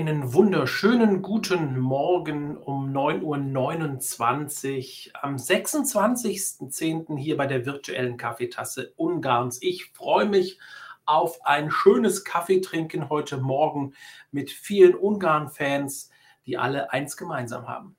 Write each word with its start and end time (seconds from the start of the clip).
Einen 0.00 0.32
wunderschönen 0.32 1.20
guten 1.20 1.78
Morgen 1.78 2.56
um 2.56 2.90
9.29 2.90 5.08
Uhr 5.08 5.12
am 5.22 5.36
26.10. 5.36 7.18
hier 7.18 7.36
bei 7.36 7.46
der 7.46 7.66
virtuellen 7.66 8.16
Kaffeetasse 8.16 8.94
Ungarns. 8.96 9.60
Ich 9.60 9.92
freue 9.92 10.24
mich 10.24 10.58
auf 11.04 11.44
ein 11.44 11.70
schönes 11.70 12.24
Kaffeetrinken 12.24 13.10
heute 13.10 13.36
Morgen 13.36 13.92
mit 14.32 14.50
vielen 14.50 14.94
Ungarn-Fans, 14.94 16.08
die 16.46 16.56
alle 16.56 16.90
eins 16.90 17.18
gemeinsam 17.18 17.68
haben. 17.68 17.94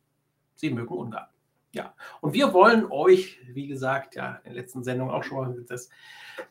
Sie 0.56 0.71
mögen 0.71 0.96
Ungarn. 0.96 1.28
Ja, 1.71 1.93
und 2.20 2.33
wir 2.33 2.52
wollen 2.52 2.88
euch, 2.89 3.39
wie 3.46 3.68
gesagt, 3.68 4.15
ja, 4.15 4.42
in 4.43 4.56
der 4.56 4.64
letzten 4.64 4.83
Sendung 4.83 5.11
auch 5.11 5.24
schon 5.24 5.38
mal 5.38 5.65
das 5.68 5.92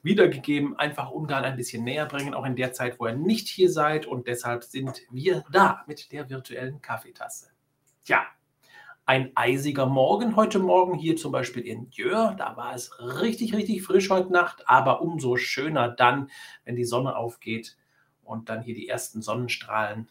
wiedergegeben, 0.03 0.79
einfach 0.79 1.11
Ungarn 1.11 1.45
ein 1.45 1.57
bisschen 1.57 1.85
näher 1.85 2.07
bringen, 2.07 2.35
auch 2.35 2.45
in 2.45 2.57
der 2.57 2.73
Zeit, 2.73 2.99
wo 2.99 3.07
ihr 3.07 3.15
nicht 3.15 3.49
hier 3.49 3.71
seid. 3.71 4.07
Und 4.07 4.27
deshalb 4.27 4.65
sind 4.65 5.03
wir 5.11 5.45
da 5.53 5.85
mit 5.87 6.13
der 6.13 6.29
virtuellen 6.31 6.81
Kaffeetasse. 6.83 7.51
Ja, 8.07 8.25
ein 9.07 9.33
eisiger 9.35 9.87
Morgen 9.87 10.37
heute 10.37 10.61
Morgen 10.61 10.95
hier 10.95 11.17
zum 11.17 11.33
Beispiel 11.33 11.67
in 11.67 11.89
Jör. 11.91 12.35
Da 12.39 12.57
war 12.57 12.75
es 12.75 12.93
richtig, 13.01 13.55
richtig 13.55 13.83
frisch 13.83 14.09
heute 14.09 14.33
Nacht, 14.33 14.69
aber 14.69 15.03
umso 15.03 15.37
schöner 15.37 15.89
dann, 15.89 16.31
wenn 16.65 16.77
die 16.77 16.85
Sonne 16.85 17.17
aufgeht 17.17 17.77
und 18.23 18.49
dann 18.49 18.63
hier 18.63 18.75
die 18.75 18.89
ersten 18.89 19.21
Sonnenstrahlen 19.21 20.09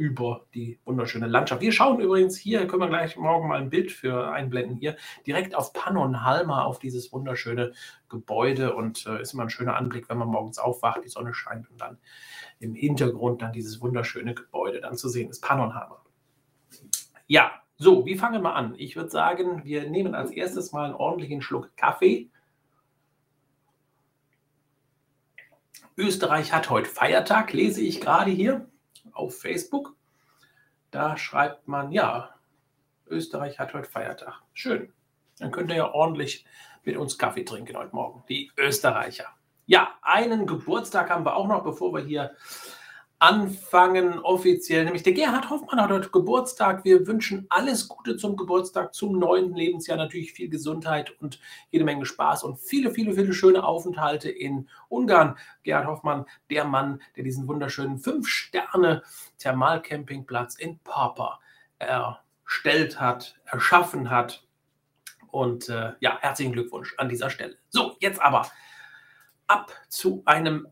über 0.00 0.46
die 0.54 0.80
wunderschöne 0.86 1.26
Landschaft. 1.26 1.60
Wir 1.60 1.72
schauen 1.72 2.00
übrigens 2.00 2.38
hier, 2.38 2.66
können 2.66 2.80
wir 2.80 2.88
gleich 2.88 3.18
morgen 3.18 3.48
mal 3.48 3.60
ein 3.60 3.68
Bild 3.68 3.92
für 3.92 4.32
einblenden 4.32 4.78
hier, 4.78 4.96
direkt 5.26 5.54
auf 5.54 5.74
Pannonhalma, 5.74 6.64
auf 6.64 6.78
dieses 6.78 7.12
wunderschöne 7.12 7.74
Gebäude 8.08 8.74
und 8.74 9.06
äh, 9.06 9.20
ist 9.20 9.34
immer 9.34 9.42
ein 9.42 9.50
schöner 9.50 9.76
Anblick, 9.76 10.08
wenn 10.08 10.16
man 10.16 10.28
morgens 10.28 10.58
aufwacht, 10.58 11.04
die 11.04 11.10
Sonne 11.10 11.34
scheint 11.34 11.70
und 11.70 11.78
dann 11.82 11.98
im 12.60 12.74
Hintergrund 12.74 13.42
dann 13.42 13.52
dieses 13.52 13.82
wunderschöne 13.82 14.32
Gebäude 14.32 14.80
dann 14.80 14.96
zu 14.96 15.10
sehen 15.10 15.28
ist. 15.28 15.42
Pannonhalma. 15.42 16.02
Ja, 17.26 17.52
so, 17.76 18.06
wie 18.06 18.16
fangen 18.16 18.42
wir 18.42 18.54
an? 18.54 18.74
Ich 18.78 18.96
würde 18.96 19.10
sagen, 19.10 19.64
wir 19.64 19.90
nehmen 19.90 20.14
als 20.14 20.30
erstes 20.30 20.72
mal 20.72 20.86
einen 20.86 20.94
ordentlichen 20.94 21.42
Schluck 21.42 21.76
Kaffee. 21.76 22.30
Österreich 25.98 26.54
hat 26.54 26.70
heute 26.70 26.88
Feiertag, 26.88 27.52
lese 27.52 27.82
ich 27.82 28.00
gerade 28.00 28.30
hier 28.30 28.66
auf 29.12 29.38
Facebook. 29.38 29.99
Da 30.90 31.16
schreibt 31.16 31.68
man, 31.68 31.92
ja, 31.92 32.34
Österreich 33.06 33.58
hat 33.58 33.74
heute 33.74 33.88
Feiertag. 33.88 34.42
Schön. 34.52 34.92
Dann 35.38 35.50
könnt 35.50 35.70
ihr 35.70 35.76
ja 35.76 35.92
ordentlich 35.92 36.44
mit 36.84 36.96
uns 36.96 37.18
Kaffee 37.18 37.44
trinken 37.44 37.76
heute 37.76 37.94
Morgen. 37.94 38.24
Die 38.28 38.50
Österreicher. 38.56 39.26
Ja, 39.66 39.94
einen 40.02 40.46
Geburtstag 40.46 41.10
haben 41.10 41.24
wir 41.24 41.36
auch 41.36 41.46
noch, 41.46 41.62
bevor 41.62 41.92
wir 41.94 42.02
hier 42.02 42.32
anfangen 43.20 44.18
offiziell, 44.18 44.84
nämlich 44.84 45.02
der 45.02 45.12
Gerhard 45.12 45.50
Hoffmann 45.50 45.80
hat 45.80 45.90
heute 45.90 46.08
Geburtstag. 46.08 46.86
Wir 46.86 47.06
wünschen 47.06 47.44
alles 47.50 47.86
Gute 47.86 48.16
zum 48.16 48.34
Geburtstag, 48.34 48.94
zum 48.94 49.18
neuen 49.18 49.54
Lebensjahr, 49.54 49.98
natürlich 49.98 50.32
viel 50.32 50.48
Gesundheit 50.48 51.10
und 51.20 51.38
jede 51.70 51.84
Menge 51.84 52.06
Spaß 52.06 52.44
und 52.44 52.58
viele, 52.58 52.90
viele, 52.90 53.12
viele 53.12 53.34
schöne 53.34 53.62
Aufenthalte 53.62 54.30
in 54.30 54.70
Ungarn. 54.88 55.36
Gerhard 55.64 55.86
Hoffmann, 55.86 56.24
der 56.48 56.64
Mann, 56.64 57.02
der 57.14 57.24
diesen 57.24 57.46
wunderschönen 57.46 57.98
Fünf-Sterne-Thermalcampingplatz 57.98 60.54
in 60.54 60.78
Papa 60.78 61.40
erstellt 61.78 62.98
hat, 62.98 63.38
erschaffen 63.44 64.08
hat. 64.08 64.46
Und 65.30 65.68
äh, 65.68 65.92
ja, 66.00 66.16
herzlichen 66.20 66.54
Glückwunsch 66.54 66.94
an 66.96 67.10
dieser 67.10 67.28
Stelle. 67.28 67.58
So, 67.68 67.96
jetzt 68.00 68.22
aber 68.22 68.50
ab 69.46 69.70
zu 69.88 70.22
einem 70.24 70.66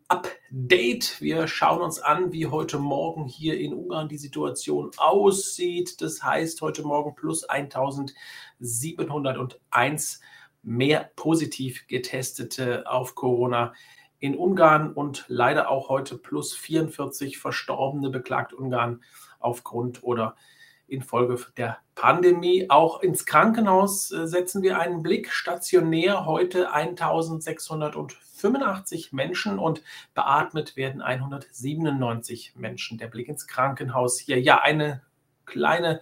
Update. 0.50 1.20
Wir 1.20 1.46
schauen 1.46 1.82
uns 1.82 1.98
an, 1.98 2.32
wie 2.32 2.46
heute 2.46 2.78
Morgen 2.78 3.27
hier 3.27 3.60
in 3.60 3.74
Ungarn 3.74 4.08
die 4.08 4.16
Situation 4.16 4.90
aussieht. 4.96 6.00
Das 6.00 6.23
heißt, 6.23 6.62
heute 6.62 6.84
Morgen 6.84 7.14
plus 7.14 7.45
1701 7.45 10.20
mehr 10.62 11.11
positiv 11.17 11.86
getestete 11.86 12.90
auf 12.90 13.14
Corona 13.14 13.74
in 14.20 14.36
Ungarn 14.36 14.95
und 14.95 15.27
leider 15.28 15.68
auch 15.70 15.90
heute 15.90 16.17
plus 16.17 16.55
44 16.55 17.36
Verstorbene 17.36 18.08
beklagt 18.08 18.55
Ungarn 18.55 19.02
aufgrund 19.39 20.02
oder 20.02 20.34
infolge 20.86 21.44
der 21.58 21.77
Pandemie. 21.94 22.70
Auch 22.70 23.02
ins 23.02 23.27
Krankenhaus 23.27 24.11
äh, 24.12 24.27
setzen 24.27 24.62
wir 24.62 24.78
einen 24.78 25.02
Blick. 25.02 25.30
Stationär 25.30 26.24
heute 26.24 26.73
1685 28.38 29.12
Menschen 29.12 29.58
und 29.58 29.82
beatmet 30.14 30.76
werden 30.76 31.02
197 31.02 32.54
Menschen. 32.56 32.98
Der 32.98 33.08
Blick 33.08 33.28
ins 33.28 33.46
Krankenhaus 33.46 34.18
hier. 34.18 34.40
Ja, 34.40 34.60
eine 34.60 35.02
kleine, 35.44 36.00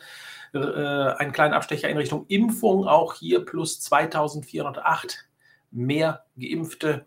äh, 0.52 0.58
einen 0.58 1.32
kleinen 1.32 1.54
Abstecher 1.54 1.88
in 1.88 1.96
Richtung 1.96 2.26
Impfung. 2.28 2.86
Auch 2.86 3.14
hier 3.14 3.44
plus 3.44 3.80
2408 3.80 5.28
mehr 5.70 6.24
Geimpfte 6.36 7.06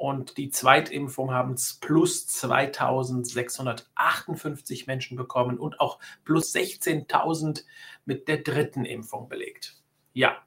und 0.00 0.38
die 0.38 0.48
Zweitimpfung 0.48 1.30
haben 1.30 1.52
es 1.52 1.74
plus 1.74 2.26
2658 2.26 4.86
Menschen 4.86 5.14
bekommen 5.14 5.58
und 5.58 5.78
auch 5.78 5.98
plus 6.24 6.54
16.000 6.54 7.66
mit 8.06 8.26
der 8.26 8.38
dritten 8.38 8.86
Impfung 8.86 9.28
belegt. 9.28 9.76
Ja, 10.14 10.38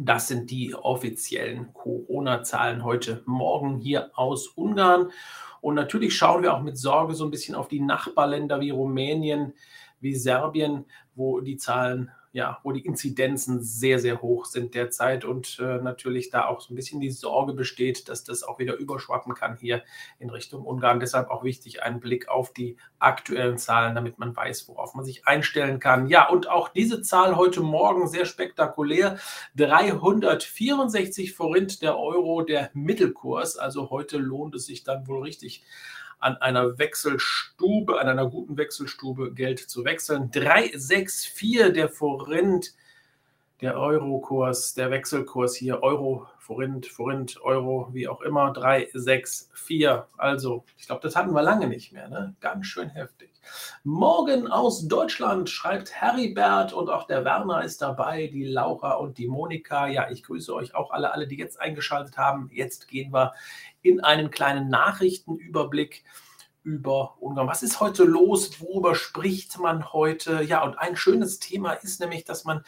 das 0.00 0.28
sind 0.28 0.50
die 0.50 0.74
offiziellen 0.74 1.72
Corona-Zahlen 1.72 2.84
heute 2.84 3.22
Morgen 3.26 3.78
hier 3.78 4.10
aus 4.14 4.48
Ungarn. 4.48 5.10
Und 5.60 5.74
natürlich 5.74 6.16
schauen 6.16 6.42
wir 6.42 6.54
auch 6.54 6.62
mit 6.62 6.78
Sorge 6.78 7.14
so 7.14 7.24
ein 7.24 7.30
bisschen 7.30 7.54
auf 7.54 7.68
die 7.68 7.80
Nachbarländer 7.80 8.60
wie 8.60 8.70
Rumänien, 8.70 9.54
wie 10.00 10.14
Serbien, 10.14 10.84
wo 11.14 11.40
die 11.40 11.56
Zahlen 11.56 12.10
ja, 12.32 12.58
wo 12.62 12.72
die 12.72 12.84
Inzidenzen 12.84 13.62
sehr, 13.62 13.98
sehr 13.98 14.20
hoch 14.20 14.44
sind 14.44 14.74
derzeit 14.74 15.24
und 15.24 15.58
äh, 15.60 15.78
natürlich 15.78 16.30
da 16.30 16.46
auch 16.46 16.60
so 16.60 16.72
ein 16.72 16.76
bisschen 16.76 17.00
die 17.00 17.10
Sorge 17.10 17.54
besteht, 17.54 18.08
dass 18.08 18.22
das 18.22 18.42
auch 18.42 18.58
wieder 18.58 18.76
überschwappen 18.76 19.34
kann 19.34 19.56
hier 19.56 19.82
in 20.18 20.28
Richtung 20.28 20.64
Ungarn. 20.64 21.00
Deshalb 21.00 21.30
auch 21.30 21.42
wichtig, 21.42 21.82
einen 21.82 22.00
Blick 22.00 22.28
auf 22.28 22.52
die 22.52 22.76
aktuellen 22.98 23.56
Zahlen, 23.56 23.94
damit 23.94 24.18
man 24.18 24.36
weiß, 24.36 24.68
worauf 24.68 24.94
man 24.94 25.04
sich 25.04 25.26
einstellen 25.26 25.80
kann. 25.80 26.06
Ja, 26.06 26.28
und 26.28 26.48
auch 26.48 26.68
diese 26.68 27.00
Zahl 27.00 27.36
heute 27.36 27.60
Morgen 27.60 28.08
sehr 28.08 28.26
spektakulär. 28.26 29.18
364 29.56 31.34
Forint 31.34 31.80
der 31.82 31.98
Euro, 31.98 32.42
der 32.42 32.70
Mittelkurs. 32.74 33.56
Also 33.56 33.88
heute 33.90 34.18
lohnt 34.18 34.54
es 34.54 34.66
sich 34.66 34.84
dann 34.84 35.06
wohl 35.06 35.22
richtig 35.22 35.64
an 36.18 36.36
einer 36.36 36.78
Wechselstube, 36.78 38.00
an 38.00 38.08
einer 38.08 38.28
guten 38.28 38.56
Wechselstube 38.56 39.32
Geld 39.32 39.60
zu 39.60 39.84
wechseln. 39.84 40.30
364 40.30 41.72
der 41.72 41.88
Forint, 41.88 42.74
der 43.60 43.76
Eurokurs, 43.76 44.74
der 44.74 44.90
Wechselkurs 44.90 45.54
hier, 45.56 45.82
Euro, 45.82 46.26
Forint, 46.38 46.86
Forint, 46.86 47.40
Euro, 47.42 47.88
wie 47.92 48.08
auch 48.08 48.22
immer, 48.22 48.52
364. 48.52 49.88
Also, 50.16 50.64
ich 50.76 50.86
glaube, 50.86 51.02
das 51.02 51.16
hatten 51.16 51.32
wir 51.32 51.42
lange 51.42 51.68
nicht 51.68 51.92
mehr. 51.92 52.08
Ne? 52.08 52.34
Ganz 52.40 52.66
schön 52.66 52.90
heftig. 52.90 53.30
Morgen 53.84 54.48
aus 54.48 54.86
Deutschland 54.88 55.48
schreibt 55.48 55.92
Heribert 55.92 56.72
und 56.72 56.90
auch 56.90 57.06
der 57.06 57.24
Werner 57.24 57.62
ist 57.62 57.82
dabei, 57.82 58.26
die 58.26 58.44
Laura 58.44 58.94
und 58.94 59.18
die 59.18 59.28
Monika. 59.28 59.86
Ja, 59.86 60.10
ich 60.10 60.22
grüße 60.22 60.54
euch 60.54 60.74
auch 60.74 60.90
alle, 60.90 61.12
alle, 61.12 61.26
die 61.26 61.36
jetzt 61.36 61.60
eingeschaltet 61.60 62.16
haben. 62.16 62.50
Jetzt 62.52 62.88
gehen 62.88 63.12
wir 63.12 63.32
in 63.82 64.00
einen 64.00 64.30
kleinen 64.30 64.68
Nachrichtenüberblick 64.68 66.04
über 66.68 67.16
Ungarn. 67.20 67.48
Was 67.48 67.62
ist 67.62 67.80
heute 67.80 68.04
los? 68.04 68.60
Worüber 68.60 68.94
spricht 68.94 69.58
man 69.58 69.90
heute? 69.94 70.42
Ja, 70.42 70.62
und 70.62 70.78
ein 70.78 70.96
schönes 70.96 71.38
Thema 71.38 71.72
ist 71.72 71.98
nämlich, 71.98 72.24
dass 72.24 72.44
man 72.44 72.62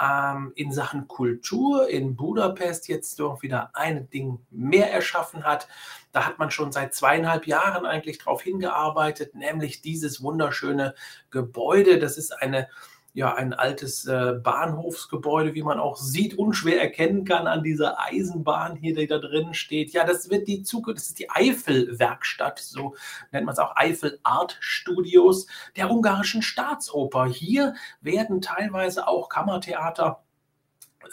ähm, 0.00 0.52
in 0.56 0.72
Sachen 0.72 1.06
Kultur 1.06 1.88
in 1.88 2.16
Budapest 2.16 2.88
jetzt 2.88 3.20
doch 3.20 3.42
wieder 3.42 3.70
ein 3.74 4.10
Ding 4.10 4.40
mehr 4.50 4.92
erschaffen 4.92 5.44
hat. 5.44 5.68
Da 6.10 6.26
hat 6.26 6.40
man 6.40 6.50
schon 6.50 6.72
seit 6.72 6.94
zweieinhalb 6.94 7.46
Jahren 7.46 7.86
eigentlich 7.86 8.18
darauf 8.18 8.42
hingearbeitet, 8.42 9.36
nämlich 9.36 9.82
dieses 9.82 10.20
wunderschöne 10.20 10.96
Gebäude. 11.30 12.00
Das 12.00 12.18
ist 12.18 12.32
eine 12.32 12.68
ja 13.14 13.32
ein 13.32 13.52
altes 13.52 14.06
äh, 14.06 14.32
Bahnhofsgebäude, 14.42 15.54
wie 15.54 15.62
man 15.62 15.78
auch 15.78 15.96
sieht, 15.96 16.36
unschwer 16.36 16.80
erkennen 16.80 17.24
kann 17.24 17.46
an 17.46 17.62
dieser 17.62 18.00
Eisenbahn 18.00 18.74
hier, 18.74 18.94
die 18.94 19.06
da 19.06 19.18
drin 19.18 19.54
steht. 19.54 19.92
Ja, 19.92 20.04
das 20.04 20.30
wird 20.30 20.48
die 20.48 20.64
Zukunft, 20.64 20.98
das 20.98 21.08
ist 21.10 21.20
die 21.20 21.30
Eifel-Werkstatt, 21.30 22.58
so 22.58 22.96
nennt 23.30 23.46
man 23.46 23.52
es 23.52 23.60
auch, 23.60 23.76
Eifel 23.76 24.18
Art 24.24 24.56
Studios 24.58 25.46
der 25.76 25.90
ungarischen 25.92 26.42
Staatsoper. 26.42 27.26
Hier 27.26 27.74
werden 28.00 28.40
teilweise 28.40 29.06
auch 29.06 29.28
Kammertheater, 29.28 30.24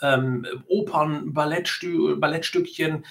ähm, 0.01 0.47
Opern, 0.67 1.33
Ballettstü 1.33 2.15
Ballettstückchen 2.15 3.05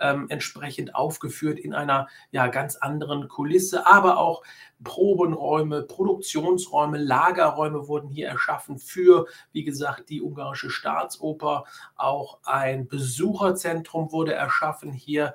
ähm, 0.00 0.26
entsprechend 0.28 0.94
aufgeführt 0.94 1.58
in 1.58 1.74
einer 1.74 2.08
ja 2.30 2.48
ganz 2.48 2.76
anderen 2.76 3.28
Kulisse, 3.28 3.86
aber 3.86 4.18
auch 4.18 4.42
Probenräume, 4.82 5.82
Produktionsräume, 5.82 6.98
Lagerräume 6.98 7.88
wurden 7.88 8.08
hier 8.08 8.28
erschaffen 8.28 8.78
für, 8.78 9.26
wie 9.52 9.64
gesagt, 9.64 10.10
die 10.10 10.20
ungarische 10.20 10.70
Staatsoper. 10.70 11.64
Auch 11.96 12.38
ein 12.44 12.86
Besucherzentrum 12.86 14.12
wurde 14.12 14.34
erschaffen 14.34 14.92
hier 14.92 15.34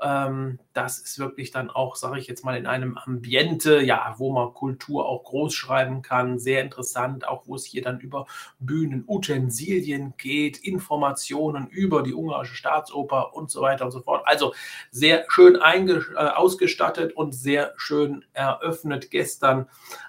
Ähm, 0.00 0.58
das 0.74 0.98
ist 0.98 1.18
wirklich 1.18 1.50
dann 1.50 1.70
auch, 1.70 1.96
sage 1.96 2.18
ich 2.18 2.26
jetzt 2.26 2.44
mal, 2.44 2.56
in 2.56 2.66
einem 2.66 2.98
Ambiente, 2.98 3.80
ja, 3.80 4.14
wo 4.18 4.30
man 4.30 4.52
Kultur 4.52 5.06
auch 5.06 5.24
groß 5.24 5.54
schreiben 5.54 6.02
kann. 6.02 6.38
Sehr 6.38 6.62
interessant, 6.62 7.26
auch 7.26 7.46
wo 7.46 7.54
es 7.54 7.64
hier 7.64 7.82
dann 7.82 8.00
über 8.00 8.26
Bühnenutensilien 8.58 10.14
geht, 10.18 10.58
Informationen 10.58 11.68
über 11.68 12.02
die 12.02 12.14
ungarische 12.14 12.54
Staatsoper 12.54 13.34
und 13.34 13.50
so 13.50 13.62
weiter 13.62 13.86
und 13.86 13.90
so 13.90 14.02
fort. 14.02 14.22
Also 14.26 14.54
sehr 14.90 15.24
schön 15.28 15.56
äh, 15.56 16.00
ausgestattet 16.14 17.14
und 17.16 17.34
sehr 17.34 17.72
schön 17.76 18.24
eröffnet 18.34 19.10
gestern 19.10 19.66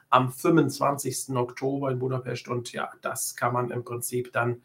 am 0.09 0.31
25. 0.31 1.35
Oktober 1.35 1.91
in 1.91 1.99
Budapest. 1.99 2.49
Und 2.49 2.73
ja, 2.73 2.91
das 3.01 3.35
kann 3.35 3.53
man 3.53 3.71
im 3.71 3.83
Prinzip 3.83 4.33
dann 4.33 4.61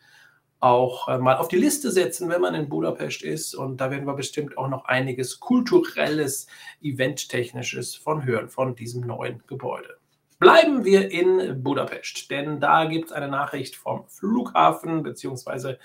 auch 0.62 1.08
äh, 1.08 1.18
mal 1.18 1.36
auf 1.36 1.48
die 1.48 1.56
Liste 1.56 1.90
setzen, 1.90 2.28
wenn 2.28 2.40
man 2.40 2.54
in 2.54 2.68
Budapest 2.68 3.22
ist. 3.22 3.54
Und 3.54 3.80
da 3.80 3.90
werden 3.90 4.06
wir 4.06 4.14
bestimmt 4.14 4.56
auch 4.56 4.68
noch 4.68 4.84
einiges 4.84 5.40
kulturelles, 5.40 6.46
eventtechnisches 6.80 7.96
von 7.96 8.24
hören, 8.24 8.48
von 8.48 8.76
diesem 8.76 9.04
neuen 9.04 9.42
Gebäude. 9.48 9.96
Bleiben 10.38 10.84
wir 10.84 11.10
in 11.10 11.62
Budapest, 11.62 12.30
denn 12.30 12.60
da 12.60 12.84
gibt 12.84 13.06
es 13.06 13.12
eine 13.12 13.28
Nachricht 13.28 13.74
vom 13.74 14.06
Flughafen 14.08 15.02
bzw. 15.02 15.76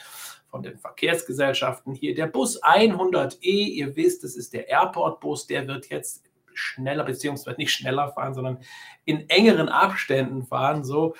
von 0.49 0.61
den 0.61 0.77
Verkehrsgesellschaften 0.77 1.95
hier. 1.95 2.13
Der 2.13 2.27
Bus 2.27 2.61
100E, 2.61 3.39
ihr 3.41 3.95
wisst, 3.95 4.23
das 4.23 4.35
ist 4.35 4.53
der 4.53 4.69
Airport-Bus, 4.69 5.47
der 5.47 5.67
wird 5.67 5.89
jetzt 5.89 6.23
schneller, 6.53 7.03
beziehungsweise 7.03 7.57
nicht 7.57 7.71
schneller 7.71 8.11
fahren, 8.11 8.33
sondern 8.33 8.59
in 9.05 9.27
engeren 9.29 9.69
Abständen 9.69 10.43
fahren. 10.43 10.83
So. 10.83 11.15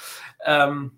Ähm, 0.45 0.96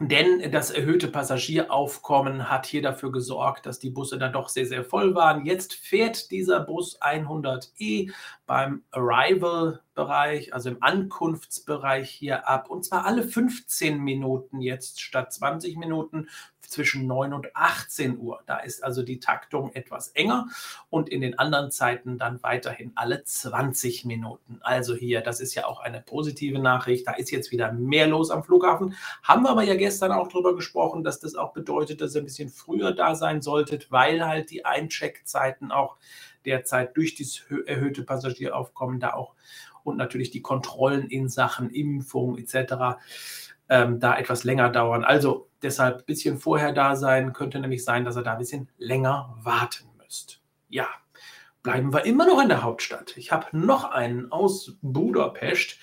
denn 0.00 0.50
das 0.50 0.70
erhöhte 0.70 1.08
Passagieraufkommen 1.08 2.48
hat 2.48 2.64
hier 2.64 2.80
dafür 2.80 3.12
gesorgt, 3.12 3.66
dass 3.66 3.78
die 3.78 3.90
Busse 3.90 4.18
dann 4.18 4.32
doch 4.32 4.48
sehr, 4.48 4.64
sehr 4.64 4.82
voll 4.82 5.14
waren. 5.14 5.44
Jetzt 5.44 5.74
fährt 5.74 6.30
dieser 6.30 6.60
Bus 6.60 6.98
100e 7.02 8.10
beim 8.46 8.82
Arrival-Bereich, 8.92 10.54
also 10.54 10.70
im 10.70 10.82
Ankunftsbereich 10.82 12.10
hier 12.10 12.48
ab. 12.48 12.70
Und 12.70 12.86
zwar 12.86 13.04
alle 13.04 13.22
15 13.22 13.98
Minuten 13.98 14.62
jetzt 14.62 15.02
statt 15.02 15.34
20 15.34 15.76
Minuten 15.76 16.28
zwischen 16.70 17.06
9 17.06 17.32
und 17.32 17.54
18 17.54 18.18
Uhr. 18.18 18.40
Da 18.46 18.58
ist 18.58 18.84
also 18.84 19.02
die 19.02 19.18
Taktung 19.18 19.72
etwas 19.74 20.08
enger 20.08 20.46
und 20.88 21.08
in 21.08 21.20
den 21.20 21.38
anderen 21.38 21.70
Zeiten 21.72 22.16
dann 22.16 22.42
weiterhin 22.42 22.92
alle 22.94 23.24
20 23.24 24.04
Minuten. 24.04 24.58
Also 24.60 24.94
hier, 24.94 25.20
das 25.20 25.40
ist 25.40 25.54
ja 25.54 25.66
auch 25.66 25.80
eine 25.80 26.00
positive 26.00 26.60
Nachricht. 26.60 27.08
Da 27.08 27.14
ist 27.14 27.30
jetzt 27.30 27.50
wieder 27.50 27.72
mehr 27.72 28.06
los 28.06 28.30
am 28.30 28.44
Flughafen. 28.44 28.94
Haben 29.22 29.42
wir 29.42 29.50
aber 29.50 29.64
ja 29.64 29.74
gestern 29.74 30.12
auch 30.12 30.28
darüber 30.28 30.54
gesprochen, 30.54 31.02
dass 31.02 31.18
das 31.18 31.34
auch 31.34 31.52
bedeutet, 31.52 32.00
dass 32.00 32.14
ihr 32.14 32.22
ein 32.22 32.26
bisschen 32.26 32.48
früher 32.48 32.92
da 32.92 33.16
sein 33.16 33.42
solltet, 33.42 33.90
weil 33.90 34.24
halt 34.24 34.50
die 34.50 34.64
Eincheckzeiten 34.64 35.72
auch 35.72 35.96
derzeit 36.44 36.96
durch 36.96 37.16
das 37.16 37.42
erhöhte 37.66 38.04
Passagieraufkommen 38.04 39.00
da 39.00 39.14
auch 39.14 39.34
und 39.82 39.96
natürlich 39.96 40.30
die 40.30 40.42
Kontrollen 40.42 41.08
in 41.08 41.28
Sachen 41.28 41.70
Impfung 41.70 42.38
etc 42.38 42.98
ähm, 43.70 44.00
da 44.00 44.18
etwas 44.18 44.44
länger 44.44 44.68
dauern. 44.68 45.04
Also 45.04 45.48
deshalb 45.62 46.00
ein 46.00 46.04
bisschen 46.04 46.38
vorher 46.38 46.72
da 46.72 46.96
sein, 46.96 47.32
könnte 47.32 47.60
nämlich 47.60 47.84
sein, 47.84 48.04
dass 48.04 48.16
ihr 48.16 48.22
da 48.22 48.32
ein 48.32 48.38
bisschen 48.38 48.68
länger 48.76 49.34
warten 49.40 49.88
müsst. 49.96 50.42
Ja, 50.68 50.88
bleiben 51.62 51.92
wir 51.94 52.04
immer 52.04 52.26
noch 52.26 52.42
in 52.42 52.48
der 52.48 52.62
Hauptstadt. 52.62 53.16
Ich 53.16 53.32
habe 53.32 53.46
noch 53.52 53.84
einen 53.84 54.30
aus 54.32 54.76
Budapest. 54.82 55.78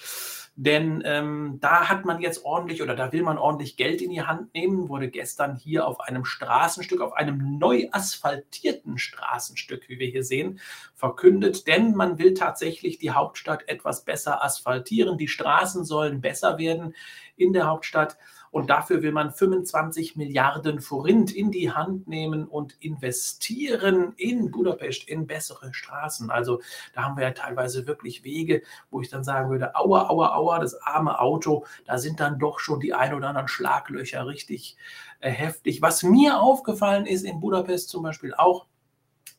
Denn 0.59 1.03
ähm, 1.05 1.59
da 1.61 1.87
hat 1.87 2.03
man 2.03 2.19
jetzt 2.19 2.43
ordentlich 2.43 2.81
oder 2.81 2.95
da 2.95 3.11
will 3.11 3.21
man 3.21 3.37
ordentlich 3.37 3.77
Geld 3.77 4.01
in 4.01 4.09
die 4.09 4.23
Hand 4.23 4.55
nehmen, 4.55 4.89
wurde 4.89 5.07
gestern 5.07 5.55
hier 5.55 5.85
auf 5.85 5.99
einem 5.99 6.25
Straßenstück, 6.25 6.99
auf 6.99 7.13
einem 7.13 7.59
neu 7.59 7.87
asphaltierten 7.91 8.97
Straßenstück, 8.97 9.87
wie 9.87 9.99
wir 9.99 10.07
hier 10.07 10.23
sehen, 10.23 10.59
verkündet. 10.95 11.67
Denn 11.67 11.93
man 11.93 12.17
will 12.17 12.33
tatsächlich 12.33 12.97
die 12.97 13.11
Hauptstadt 13.11 13.69
etwas 13.69 14.03
besser 14.03 14.43
asphaltieren. 14.43 15.19
Die 15.19 15.27
Straßen 15.27 15.85
sollen 15.85 16.21
besser 16.21 16.57
werden 16.57 16.95
in 17.35 17.53
der 17.53 17.67
Hauptstadt. 17.67 18.17
Und 18.57 18.71
dafür 18.71 19.03
will 19.03 19.11
man 19.11 19.29
25 19.29 20.15
Milliarden 20.15 20.81
Forint 20.81 21.31
in 21.31 21.51
die 21.51 21.71
Hand 21.71 22.07
nehmen 22.07 22.47
und 22.47 22.75
investieren 22.79 24.13
in 24.17 24.49
Budapest, 24.49 25.07
in 25.07 25.27
bessere 25.27 25.75
Straßen. 25.75 26.31
Also 26.31 26.59
da 26.95 27.03
haben 27.03 27.17
wir 27.17 27.23
ja 27.25 27.33
teilweise 27.33 27.85
wirklich 27.85 28.23
Wege, 28.23 28.63
wo 28.89 28.99
ich 28.99 29.09
dann 29.09 29.23
sagen 29.23 29.51
würde, 29.51 29.75
aua, 29.75 30.09
aua, 30.09 30.33
aua, 30.33 30.57
das 30.57 30.73
arme 30.81 31.19
Auto, 31.19 31.65
da 31.85 31.99
sind 31.99 32.19
dann 32.19 32.39
doch 32.39 32.57
schon 32.57 32.79
die 32.79 32.95
ein 32.95 33.13
oder 33.13 33.27
anderen 33.27 33.47
Schlaglöcher 33.47 34.25
richtig 34.25 34.75
äh, 35.19 35.29
heftig. 35.29 35.83
Was 35.83 36.01
mir 36.01 36.41
aufgefallen 36.41 37.05
ist 37.05 37.25
in 37.25 37.39
Budapest 37.39 37.89
zum 37.89 38.01
Beispiel 38.01 38.33
auch, 38.33 38.65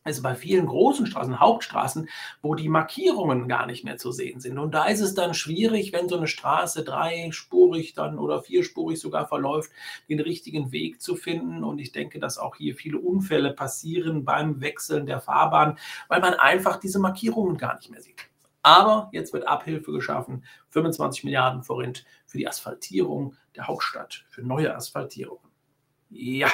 also 0.09 0.23
bei 0.23 0.33
vielen 0.33 0.65
großen 0.65 1.05
Straßen, 1.05 1.39
Hauptstraßen, 1.39 2.09
wo 2.41 2.55
die 2.55 2.67
Markierungen 2.67 3.47
gar 3.47 3.67
nicht 3.67 3.83
mehr 3.83 3.97
zu 3.97 4.11
sehen 4.11 4.39
sind. 4.39 4.57
Und 4.57 4.73
da 4.73 4.85
ist 4.85 5.01
es 5.01 5.13
dann 5.13 5.35
schwierig, 5.35 5.93
wenn 5.93 6.09
so 6.09 6.17
eine 6.17 6.27
Straße 6.27 6.83
dreispurig 6.83 7.93
dann 7.93 8.17
oder 8.17 8.41
vierspurig 8.41 8.99
sogar 8.99 9.27
verläuft, 9.27 9.71
den 10.09 10.19
richtigen 10.19 10.71
Weg 10.71 10.99
zu 10.99 11.15
finden. 11.15 11.63
Und 11.63 11.79
ich 11.79 11.91
denke, 11.91 12.19
dass 12.19 12.39
auch 12.39 12.55
hier 12.55 12.75
viele 12.75 12.97
Unfälle 12.97 13.53
passieren 13.53 14.25
beim 14.25 14.61
Wechseln 14.61 15.05
der 15.05 15.21
Fahrbahn, 15.21 15.77
weil 16.07 16.21
man 16.21 16.33
einfach 16.33 16.79
diese 16.79 16.97
Markierungen 16.97 17.57
gar 17.57 17.75
nicht 17.75 17.91
mehr 17.91 18.01
sieht. 18.01 18.17
Aber 18.63 19.09
jetzt 19.13 19.31
wird 19.31 19.47
Abhilfe 19.47 19.91
geschaffen, 19.91 20.43
25 20.69 21.23
Milliarden 21.23 21.61
Forint 21.61 22.03
für 22.25 22.39
die 22.39 22.47
Asphaltierung 22.47 23.35
der 23.55 23.67
Hauptstadt, 23.67 24.25
für 24.29 24.41
neue 24.41 24.75
Asphaltierungen. 24.75 25.49
Ja, 26.09 26.49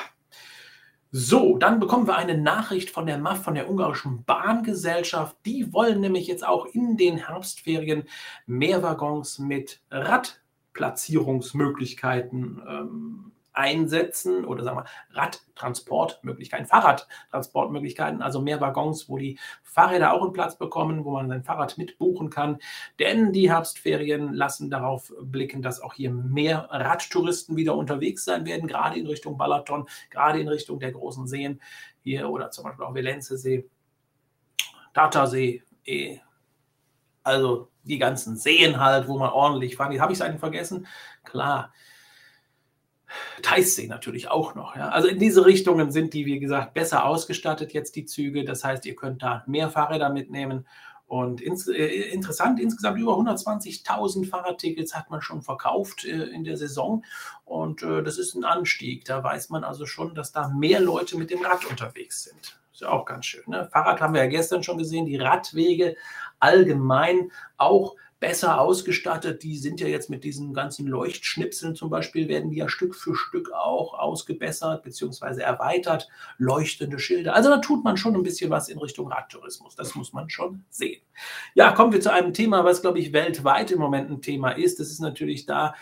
so, 1.18 1.58
dann 1.58 1.80
bekommen 1.80 2.08
wir 2.08 2.18
eine 2.18 2.38
Nachricht 2.38 2.90
von 2.90 3.06
der 3.06 3.18
MAF, 3.18 3.42
von 3.42 3.56
der 3.56 3.70
ungarischen 3.70 4.26
Bahngesellschaft. 4.26 5.38
Die 5.46 5.72
wollen 5.72 6.02
nämlich 6.02 6.28
jetzt 6.28 6.46
auch 6.46 6.66
in 6.66 6.98
den 6.98 7.16
Herbstferien 7.16 8.04
mehr 8.48 8.84
Waggons 8.84 9.40
mit 9.40 9.80
Radplatzierungsmöglichkeiten 9.92 12.62
ähm, 12.68 13.32
einsetzen 13.56 14.46
oder 14.46 14.64
sagen 14.64 14.78
wir 14.78 14.86
Radtransportmöglichkeiten, 15.12 16.66
Fahrradtransportmöglichkeiten, 16.66 18.22
also 18.22 18.42
mehr 18.42 18.62
Waggons, 18.62 19.10
wo 19.10 19.18
die 19.18 19.40
Fahrräder 19.64 20.14
auch 20.14 20.22
einen 20.22 20.34
Platz 20.34 20.58
bekommen, 20.58 21.06
wo 21.06 21.12
man 21.12 21.30
sein 21.30 21.44
Fahrrad 21.44 21.78
mitbuchen 21.78 22.30
kann. 22.30 22.60
Denn 23.00 23.34
die 23.34 23.50
Herbstferien 23.50 24.34
lassen 24.34 24.70
darauf 24.70 25.14
blicken, 25.22 25.62
dass 25.62 25.82
auch 25.82 25.94
hier 25.94 26.12
mehr 26.12 26.68
Radtouristen 26.70 27.56
wieder 27.56 27.76
unterwegs 27.76 28.26
sein 28.26 28.46
werden, 28.46 28.68
gerade 28.68 29.00
in 29.00 29.08
Richtung 29.08 29.38
Balaton, 29.38 29.88
gerade 30.10 30.40
in 30.40 30.48
Richtung 30.48 30.80
der 30.80 30.92
großen 30.92 31.28
Seen 31.28 31.62
hier 32.02 32.30
oder 32.30 32.52
zum 32.52 32.66
Beispiel 32.66 32.86
auch 32.86 32.94
Velenzesee, 32.94 33.70
Tatasee, 34.94 35.64
eh, 35.86 36.20
also 37.24 37.70
die 37.84 37.98
ganzen 37.98 38.38
Seen 38.38 38.80
halt, 38.80 39.08
wo 39.08 39.18
man 39.18 39.32
ordentlich 39.32 39.76
fahren. 39.76 40.00
Habe 40.00 40.14
ich 40.14 40.20
es 40.20 40.22
eigentlich 40.22 40.40
vergessen? 40.40 40.88
Klar. 41.24 41.74
Teissee 43.42 43.88
natürlich 43.88 44.30
auch 44.30 44.56
noch. 44.56 44.76
Ja. 44.76 44.90
Also 44.90 45.08
in 45.08 45.20
diese 45.20 45.46
Richtungen 45.46 45.92
sind 45.92 46.14
die, 46.14 46.26
wie 46.26 46.40
gesagt, 46.40 46.74
besser 46.74 47.06
ausgestattet 47.06 47.74
jetzt 47.74 47.96
die 47.96 48.06
Züge. 48.06 48.44
Das 48.44 48.64
heißt, 48.64 48.86
ihr 48.86 48.96
könnt 48.96 49.24
da 49.24 49.44
mehr 49.48 49.70
Fahrräder 49.70 50.10
mitnehmen. 50.10 50.66
Und 51.08 51.40
ins, 51.40 51.68
äh, 51.68 51.86
interessant, 51.86 52.60
insgesamt 52.60 53.00
über 53.00 53.14
120.000 53.14 54.28
Fahrradtickets 54.28 54.96
hat 54.96 55.12
man 55.12 55.22
schon 55.22 55.44
verkauft 55.44 56.04
äh, 56.04 56.24
in 56.24 56.44
der 56.44 56.58
Saison. 56.58 57.06
Und 57.44 57.84
äh, 57.84 58.02
das 58.02 58.18
ist 58.18 58.34
ein 58.34 58.44
Anstieg. 58.44 59.06
Da 59.06 59.24
weiß 59.24 59.50
man 59.50 59.64
also 59.64 59.86
schon, 59.86 60.16
dass 60.16 60.32
da 60.32 60.50
mehr 60.50 60.80
Leute 60.80 61.18
mit 61.18 61.30
dem 61.30 61.44
Rad 61.44 61.66
unterwegs 61.66 62.24
sind. 62.24 62.60
Ist 62.74 62.82
ja 62.82 62.90
auch 62.90 63.06
ganz 63.06 63.28
schön. 63.28 63.44
Ne? 63.46 63.70
Fahrrad 63.72 64.02
haben 64.02 64.16
wir 64.16 64.24
ja 64.24 64.30
gestern 64.30 64.64
schon 64.64 64.80
gesehen, 64.80 65.06
die 65.06 65.18
Radwege 65.18 65.96
allgemein 66.40 67.32
auch 67.58 67.96
besser 68.20 68.60
ausgestattet. 68.62 69.44
Die 69.44 69.58
sind 69.58 69.80
ja 69.80 69.88
jetzt 69.88 70.10
mit 70.10 70.24
diesen 70.24 70.54
ganzen 70.54 70.88
Leuchtschnipseln 70.88 71.76
zum 71.76 71.90
Beispiel, 71.90 72.28
werden 72.28 72.50
die 72.50 72.58
ja 72.58 72.70
Stück 72.70 72.96
für 72.96 73.16
Stück 73.16 73.52
auch 73.52 73.94
ausgebessert 73.94 74.84
bzw. 74.84 75.42
erweitert. 75.42 76.08
Leuchtende 76.38 77.00
Schilder. 77.00 77.36
Also 77.36 77.50
da 77.50 77.58
tut 77.58 77.84
man 77.84 77.98
schon 77.98 78.16
ein 78.16 78.24
bisschen 78.24 78.50
was 78.50 78.70
in 78.70 78.80
Richtung 78.80 79.12
Radtourismus. 79.12 79.76
Das 79.76 79.96
muss 79.96 80.14
man 80.14 80.30
schon 80.30 80.64
sehen. 80.70 81.02
Ja, 81.54 81.72
kommen 81.72 81.94
wir 81.94 82.02
zu 82.02 82.12
einem 82.12 82.34
Thema, 82.34 82.64
was, 82.64 82.82
glaube 82.82 83.00
ich, 83.00 83.14
weltweit 83.14 83.72
im 83.72 83.80
Moment 83.80 84.10
ein 84.10 84.22
Thema 84.22 84.52
ist. 84.52 84.80
Das 84.80 84.90
ist 84.90 85.00
natürlich 85.00 85.46
da 85.46 85.76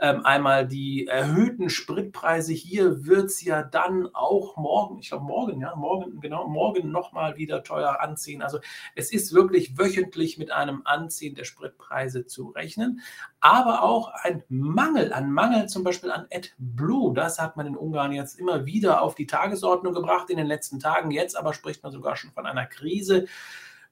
ähm, 0.00 0.24
einmal 0.24 0.66
die 0.66 1.06
erhöhten 1.06 1.68
Spritpreise. 1.68 2.54
Hier 2.54 3.04
wird 3.04 3.26
es 3.26 3.44
ja 3.44 3.62
dann 3.62 4.08
auch 4.14 4.56
morgen, 4.56 4.98
ich 4.98 5.10
glaube 5.10 5.24
morgen, 5.24 5.60
ja, 5.60 5.76
morgen, 5.76 6.20
genau, 6.20 6.48
morgen 6.48 6.90
nochmal 6.90 7.36
wieder 7.36 7.62
teuer 7.62 8.00
anziehen. 8.00 8.40
Also 8.40 8.60
es 8.96 9.12
ist 9.12 9.34
wirklich 9.34 9.78
wöchentlich 9.78 10.38
mit 10.38 10.50
einem 10.50 10.82
Anziehen 10.84 11.34
der 11.34 11.44
Spritpreise 11.44 12.26
zu 12.26 12.48
rechnen. 12.48 13.00
Aber 13.40 13.82
auch 13.82 14.08
ein 14.22 14.42
Mangel, 14.48 15.12
ein 15.12 15.30
Mangel 15.30 15.68
zum 15.68 15.84
Beispiel 15.84 16.10
an 16.10 16.26
AdBlue, 16.32 17.12
das 17.12 17.38
hat 17.38 17.56
man 17.56 17.66
in 17.66 17.76
Ungarn 17.76 18.12
jetzt 18.12 18.38
immer 18.38 18.64
wieder 18.64 19.02
auf 19.02 19.14
die 19.14 19.26
Tagesordnung 19.26 19.92
gebracht 19.92 20.30
in 20.30 20.38
den 20.38 20.46
letzten 20.46 20.80
Tagen. 20.80 21.10
Jetzt 21.10 21.36
aber 21.36 21.52
spricht 21.52 21.82
man 21.82 21.92
sogar 21.92 22.16
schon 22.16 22.32
von 22.32 22.46
einer 22.46 22.66
Krise. 22.66 23.26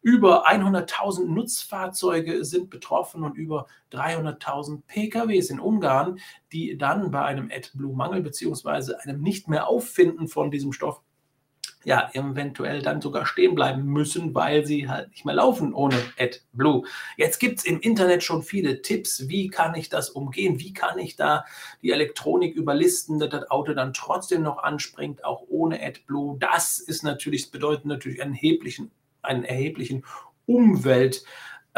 Über 0.09 0.49
100.000 0.49 1.27
Nutzfahrzeuge 1.27 2.43
sind 2.43 2.71
betroffen 2.71 3.25
und 3.25 3.37
über 3.37 3.67
300.000 3.93 4.81
PKWs 4.87 5.51
in 5.51 5.61
Ungarn, 5.61 6.19
die 6.51 6.79
dann 6.79 7.11
bei 7.11 7.27
einem 7.27 7.51
AdBlue-Mangel 7.55 8.23
bzw. 8.23 8.95
einem 9.03 9.21
nicht 9.21 9.49
mehr 9.49 9.69
Auffinden 9.69 10.27
von 10.27 10.51
diesem 10.51 10.73
Stoff 10.73 11.03
ja 11.85 12.09
eventuell 12.15 12.81
dann 12.81 13.03
sogar 13.03 13.27
stehen 13.27 13.55
bleiben 13.55 13.85
müssen, 13.85 14.35
weil 14.35 14.65
sie 14.65 14.89
halt 14.89 15.11
nicht 15.11 15.27
mehr 15.27 15.35
laufen 15.35 15.75
ohne 15.75 15.97
AdBlue. 16.19 16.85
Jetzt 17.19 17.39
gibt 17.39 17.59
es 17.59 17.67
im 17.67 17.79
Internet 17.79 18.25
schon 18.25 18.43
viele 18.43 18.81
Tipps, 18.81 19.29
wie 19.29 19.49
kann 19.49 19.75
ich 19.75 19.91
das 19.91 20.09
umgehen, 20.09 20.59
wie 20.59 20.73
kann 20.73 20.99
ich 20.99 21.17
da 21.17 21.45
die 21.83 21.91
Elektronik 21.91 22.57
überlisten, 22.57 23.19
dass 23.19 23.29
das 23.29 23.51
Auto 23.51 23.75
dann 23.75 23.93
trotzdem 23.93 24.41
noch 24.41 24.63
anspringt, 24.63 25.23
auch 25.23 25.43
ohne 25.49 25.83
AdBlue. 25.85 26.39
Das 26.39 26.79
ist 26.79 27.03
natürlich, 27.03 27.51
bedeutet 27.51 27.85
natürlich 27.85 28.23
einen 28.23 28.33
erheblichen, 28.33 28.91
einen 29.29 29.45
erheblichen 29.45 30.05
Umwelt 30.47 31.25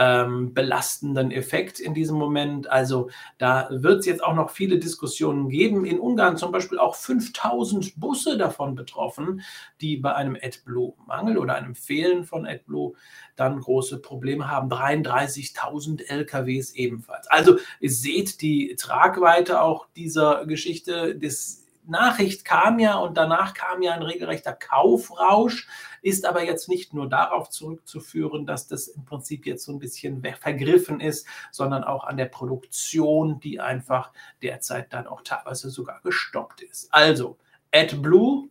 ähm, 0.00 0.54
belastenden 0.54 1.30
Effekt 1.30 1.78
in 1.78 1.92
diesem 1.92 2.16
Moment. 2.16 2.71
Also 2.71 3.11
da 3.37 3.69
wird 3.71 4.00
es 4.00 4.07
jetzt 4.07 4.25
auch 4.25 4.35
noch 4.35 4.49
viele 4.49 4.78
Diskussionen 4.78 5.50
geben. 5.50 5.85
In 5.85 6.00
Ungarn 6.00 6.38
zum 6.38 6.52
Beispiel 6.52 6.78
auch 6.78 6.95
5000 6.95 8.00
Busse 8.00 8.38
davon 8.38 8.75
betroffen, 8.75 9.42
die 9.83 9.99
bei 9.99 10.14
einem 10.14 10.38
AdBlue-Mangel 10.40 11.37
oder 11.37 11.54
einem 11.54 11.75
Fehlen 11.75 12.25
von 12.25 12.47
AdBlue 12.47 12.95
dann 13.37 13.61
große 13.61 14.00
Probleme 14.00 14.50
haben. 14.50 14.71
33.000 14.71 16.09
LKWs 16.09 16.73
ebenfalls. 16.73 17.26
Also 17.26 17.59
ihr 17.80 17.90
seht 17.90 18.40
die 18.40 18.76
Tragweite 18.76 19.61
auch 19.61 19.87
dieser 19.97 20.47
Geschichte. 20.47 21.14
Das 21.14 21.66
Nachricht 21.87 22.47
kam 22.47 22.78
ja 22.78 22.97
und 22.97 23.19
danach 23.19 23.52
kam 23.52 23.83
ja 23.83 23.92
ein 23.92 24.02
regelrechter 24.02 24.52
Kaufrausch 24.54 25.69
ist 26.02 26.25
aber 26.26 26.45
jetzt 26.45 26.69
nicht 26.69 26.95
nur 26.95 27.09
darauf 27.09 27.50
zurückzuführen, 27.50 28.47
dass 28.47 28.66
das 28.66 28.88
im 28.88 29.04
Prinzip 29.04 29.47
jetzt 29.47 29.64
so 29.64 29.73
ein 29.73 29.78
bisschen 29.78 30.23
vergriffen 30.40 31.00
ist, 31.00 31.26
sondern 31.50 31.85
auch 31.85 32.04
an 32.04 32.16
der 32.16 32.26
Produktion, 32.26 33.40
die 33.40 33.61
einfach 33.61 34.12
derzeit 34.42 34.92
dann 34.92 35.07
auch 35.07 35.23
teilweise 35.23 35.71
sogar 35.71 36.00
gestoppt 36.02 36.62
ist. 36.62 36.92
Also, 36.92 37.38
AdBlue, 37.73 38.49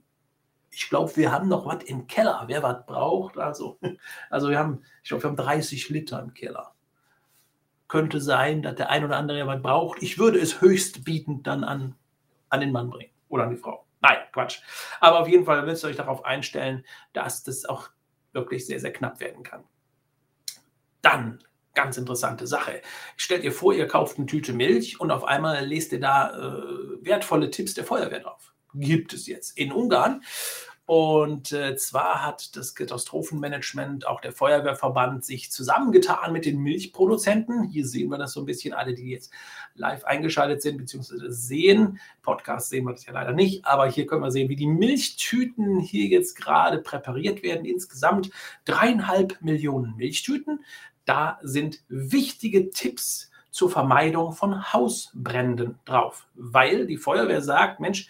ich 0.72 0.90
glaube, 0.90 1.16
wir 1.18 1.32
haben 1.32 1.48
noch 1.48 1.66
was 1.66 1.84
im 1.84 2.08
Keller, 2.08 2.44
wer 2.48 2.64
was 2.64 2.86
braucht. 2.86 3.38
Also, 3.38 3.78
also 4.30 4.50
wir 4.50 4.60
haben, 4.60 4.84
ich 5.04 5.10
glaube, 5.10 5.24
wir 5.24 5.30
haben 5.30 5.38
30 5.38 5.90
Liter 5.90 6.22
im 6.22 6.34
Keller. 6.34 6.74
Könnte 7.88 8.22
sein, 8.22 8.62
dass 8.62 8.76
der 8.76 8.90
ein 8.90 9.04
oder 9.04 9.18
andere 9.18 9.48
was 9.48 9.62
braucht. 9.62 10.04
Ich 10.04 10.20
würde 10.20 10.40
es 10.40 10.62
höchstbietend 10.62 11.48
dann 11.48 11.64
an, 11.64 11.96
an 12.50 12.60
den 12.60 12.72
Mann 12.72 12.90
bringen 12.92 13.12
oder 13.30 13.44
an 13.44 13.50
die 13.50 13.58
Frau. 13.58 13.84
Nein, 14.02 14.18
Quatsch. 14.32 14.62
Aber 15.00 15.20
auf 15.20 15.28
jeden 15.28 15.46
Fall 15.46 15.64
müsst 15.64 15.84
ihr 15.84 15.90
euch 15.90 15.96
darauf 15.96 16.24
einstellen, 16.24 16.86
dass 17.14 17.44
das 17.44 17.66
auch 17.66 17.90
wirklich 18.32 18.66
sehr, 18.66 18.80
sehr 18.80 18.94
knapp 18.94 19.20
werden 19.20 19.44
kann. 19.44 19.64
Dann, 21.02 21.40
ganz 21.74 21.98
interessante 21.98 22.48
Sache. 22.48 22.82
Stellt 23.16 23.44
ihr 23.44 23.52
vor, 23.52 23.74
ihr 23.74 23.88
kauft 23.88 24.18
eine 24.18 24.26
Tüte 24.26 24.54
Milch 24.54 25.00
und 25.00 25.12
auf 25.12 25.24
einmal 25.24 25.66
lest 25.66 25.92
ihr 25.92 26.00
da 26.00 26.32
äh, 26.38 27.06
wertvolle 27.06 27.52
Tipps 27.52 27.74
der 27.74 27.86
Feuerwehr 27.86 28.20
drauf. 28.20 28.54
Gibt 28.74 29.14
es 29.14 29.28
jetzt 29.28 29.58
in 29.58 29.72
Ungarn. 29.72 30.22
Und 30.90 31.52
äh, 31.52 31.76
zwar 31.76 32.26
hat 32.26 32.56
das 32.56 32.74
Katastrophenmanagement, 32.74 34.08
auch 34.08 34.22
der 34.22 34.32
Feuerwehrverband, 34.32 35.24
sich 35.24 35.52
zusammengetan 35.52 36.34
mit 36.34 36.46
den 36.46 36.58
Milchproduzenten. 36.64 37.66
Hier 37.66 37.86
sehen 37.86 38.10
wir 38.10 38.18
das 38.18 38.34
so 38.34 38.40
ein 38.40 38.48
bisschen, 38.48 38.74
alle, 38.74 38.96
die 38.96 39.12
jetzt 39.12 39.32
live 39.76 40.04
eingeschaltet 40.06 40.64
sind, 40.64 40.78
beziehungsweise 40.78 41.32
sehen. 41.32 42.00
Podcast 42.24 42.72
sehen 42.72 42.86
wir 42.86 42.94
das 42.94 43.06
ja 43.06 43.14
leider 43.14 43.34
nicht, 43.34 43.68
aber 43.68 43.88
hier 43.88 44.08
können 44.08 44.24
wir 44.24 44.32
sehen, 44.32 44.50
wie 44.50 44.56
die 44.56 44.66
Milchtüten 44.66 45.80
hier 45.80 46.08
jetzt 46.08 46.36
gerade 46.36 46.80
präpariert 46.80 47.44
werden. 47.44 47.66
Insgesamt 47.66 48.32
dreieinhalb 48.66 49.40
Millionen 49.44 49.96
Milchtüten. 49.96 50.66
Da 51.06 51.38
sind 51.44 51.84
wichtige 51.88 52.72
Tipps 52.72 53.30
zur 53.52 53.70
Vermeidung 53.70 54.32
von 54.32 54.74
Hausbränden 54.74 55.78
drauf, 55.86 56.26
weil 56.34 56.88
die 56.88 56.98
Feuerwehr 56.98 57.44
sagt, 57.44 57.80
Mensch, 57.80 58.10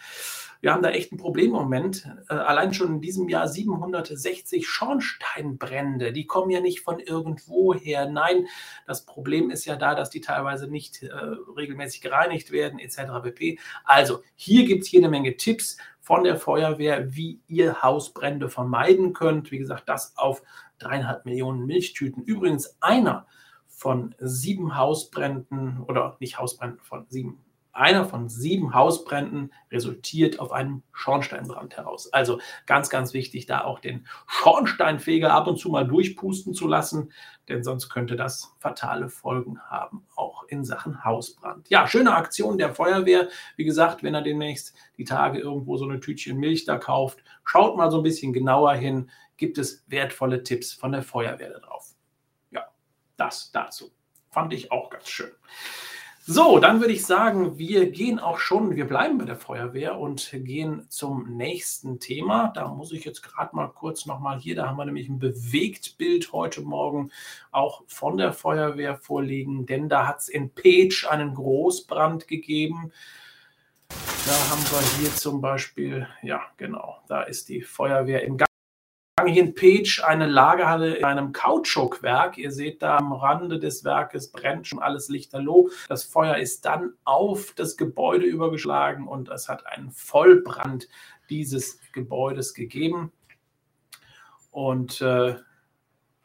wir 0.61 0.73
haben 0.73 0.83
da 0.83 0.89
echt 0.89 1.11
ein 1.11 1.17
Problem 1.17 1.47
im 1.47 1.53
Moment. 1.53 2.09
Äh, 2.29 2.33
allein 2.33 2.73
schon 2.73 2.95
in 2.95 3.01
diesem 3.01 3.29
Jahr 3.29 3.47
760 3.47 4.67
Schornsteinbrände. 4.67 6.11
Die 6.11 6.25
kommen 6.25 6.51
ja 6.51 6.59
nicht 6.59 6.81
von 6.81 6.99
irgendwo 6.99 7.73
her. 7.73 8.09
Nein, 8.09 8.47
das 8.85 9.05
Problem 9.05 9.51
ist 9.51 9.65
ja 9.65 9.75
da, 9.75 9.95
dass 9.95 10.09
die 10.09 10.21
teilweise 10.21 10.67
nicht 10.69 11.03
äh, 11.03 11.13
regelmäßig 11.55 12.01
gereinigt 12.01 12.51
werden, 12.51 12.79
etc. 12.79 12.97
pp. 13.23 13.59
Also 13.85 14.21
hier 14.35 14.65
gibt 14.65 14.83
es 14.83 14.91
jede 14.91 15.09
Menge 15.09 15.37
Tipps 15.37 15.77
von 16.01 16.23
der 16.23 16.37
Feuerwehr, 16.37 17.15
wie 17.15 17.39
ihr 17.47 17.81
Hausbrände 17.81 18.49
vermeiden 18.49 19.13
könnt. 19.13 19.51
Wie 19.51 19.59
gesagt, 19.59 19.87
das 19.87 20.17
auf 20.17 20.41
dreieinhalb 20.79 21.25
Millionen 21.25 21.65
Milchtüten. 21.65 22.23
Übrigens 22.23 22.75
einer 22.81 23.27
von 23.67 24.13
sieben 24.19 24.75
Hausbränden 24.75 25.81
oder 25.87 26.17
nicht 26.19 26.37
Hausbränden, 26.37 26.79
von 26.81 27.05
sieben 27.07 27.41
einer 27.71 28.05
von 28.05 28.29
sieben 28.29 28.73
Hausbränden 28.73 29.53
resultiert 29.71 30.39
auf 30.39 30.51
einem 30.51 30.83
Schornsteinbrand 30.91 31.77
heraus. 31.77 32.11
Also 32.11 32.39
ganz, 32.65 32.89
ganz 32.89 33.13
wichtig, 33.13 33.45
da 33.45 33.63
auch 33.63 33.79
den 33.79 34.07
Schornsteinfeger 34.27 35.31
ab 35.31 35.47
und 35.47 35.57
zu 35.57 35.69
mal 35.69 35.87
durchpusten 35.87 36.53
zu 36.53 36.67
lassen, 36.67 37.11
denn 37.47 37.63
sonst 37.63 37.89
könnte 37.89 38.15
das 38.15 38.55
fatale 38.59 39.09
Folgen 39.09 39.59
haben, 39.61 40.05
auch 40.15 40.43
in 40.47 40.63
Sachen 40.65 41.03
Hausbrand. 41.03 41.69
Ja, 41.69 41.87
schöne 41.87 42.15
Aktion 42.15 42.57
der 42.57 42.73
Feuerwehr. 42.73 43.29
Wie 43.55 43.65
gesagt, 43.65 44.03
wenn 44.03 44.13
er 44.13 44.21
demnächst 44.21 44.75
die 44.97 45.05
Tage 45.05 45.39
irgendwo 45.39 45.77
so 45.77 45.85
eine 45.85 45.99
Tütchen 45.99 46.37
Milch 46.37 46.65
da 46.65 46.77
kauft, 46.77 47.23
schaut 47.43 47.77
mal 47.77 47.91
so 47.91 47.97
ein 47.97 48.03
bisschen 48.03 48.33
genauer 48.33 48.73
hin. 48.73 49.09
Gibt 49.37 49.57
es 49.57 49.85
wertvolle 49.87 50.43
Tipps 50.43 50.73
von 50.73 50.91
der 50.91 51.03
Feuerwehr 51.03 51.51
darauf? 51.51 51.95
Ja, 52.51 52.65
das 53.17 53.51
dazu. 53.51 53.91
Fand 54.29 54.53
ich 54.53 54.71
auch 54.71 54.89
ganz 54.89 55.09
schön. 55.09 55.31
So, 56.31 56.59
dann 56.59 56.79
würde 56.79 56.93
ich 56.93 57.07
sagen, 57.07 57.57
wir 57.57 57.89
gehen 57.89 58.19
auch 58.19 58.37
schon, 58.37 58.75
wir 58.75 58.85
bleiben 58.85 59.17
bei 59.17 59.25
der 59.25 59.35
Feuerwehr 59.35 59.97
und 59.97 60.29
gehen 60.31 60.85
zum 60.87 61.35
nächsten 61.37 61.99
Thema. 61.99 62.51
Da 62.53 62.67
muss 62.67 62.91
ich 62.91 63.03
jetzt 63.03 63.23
gerade 63.23 63.55
mal 63.55 63.65
kurz 63.69 64.05
nochmal 64.05 64.37
hier, 64.37 64.55
da 64.55 64.67
haben 64.67 64.77
wir 64.77 64.85
nämlich 64.85 65.09
ein 65.09 65.17
Bewegtbild 65.17 66.31
heute 66.31 66.61
Morgen 66.61 67.09
auch 67.49 67.81
von 67.87 68.17
der 68.17 68.31
Feuerwehr 68.31 68.95
vorliegen, 68.95 69.65
denn 69.65 69.89
da 69.89 70.05
hat 70.05 70.19
es 70.19 70.29
in 70.29 70.53
Page 70.53 71.07
einen 71.09 71.33
Großbrand 71.33 72.27
gegeben. 72.27 72.91
Da 73.89 74.51
haben 74.51 74.61
wir 74.69 74.99
hier 74.99 75.15
zum 75.15 75.41
Beispiel, 75.41 76.07
ja 76.21 76.43
genau, 76.57 76.99
da 77.07 77.23
ist 77.23 77.49
die 77.49 77.63
Feuerwehr 77.63 78.23
im 78.23 78.37
Gang 78.37 78.48
in 79.27 79.55
Page 79.55 80.03
eine 80.05 80.27
Lagerhalle 80.27 80.95
in 80.95 81.05
einem 81.05 81.31
Kautschukwerk. 81.31 82.37
Ihr 82.37 82.51
seht 82.51 82.81
da 82.81 82.97
am 82.97 83.13
Rande 83.13 83.59
des 83.59 83.83
Werkes 83.83 84.31
brennt 84.31 84.67
schon 84.67 84.79
alles 84.79 85.09
lichterloh. 85.09 85.69
Das 85.87 86.03
Feuer 86.03 86.37
ist 86.37 86.65
dann 86.65 86.93
auf 87.03 87.53
das 87.55 87.77
Gebäude 87.77 88.25
übergeschlagen 88.25 89.07
und 89.07 89.29
es 89.29 89.49
hat 89.49 89.65
einen 89.65 89.91
Vollbrand 89.91 90.87
dieses 91.29 91.79
Gebäudes 91.91 92.53
gegeben. 92.53 93.11
Und 94.51 95.01
äh, 95.01 95.35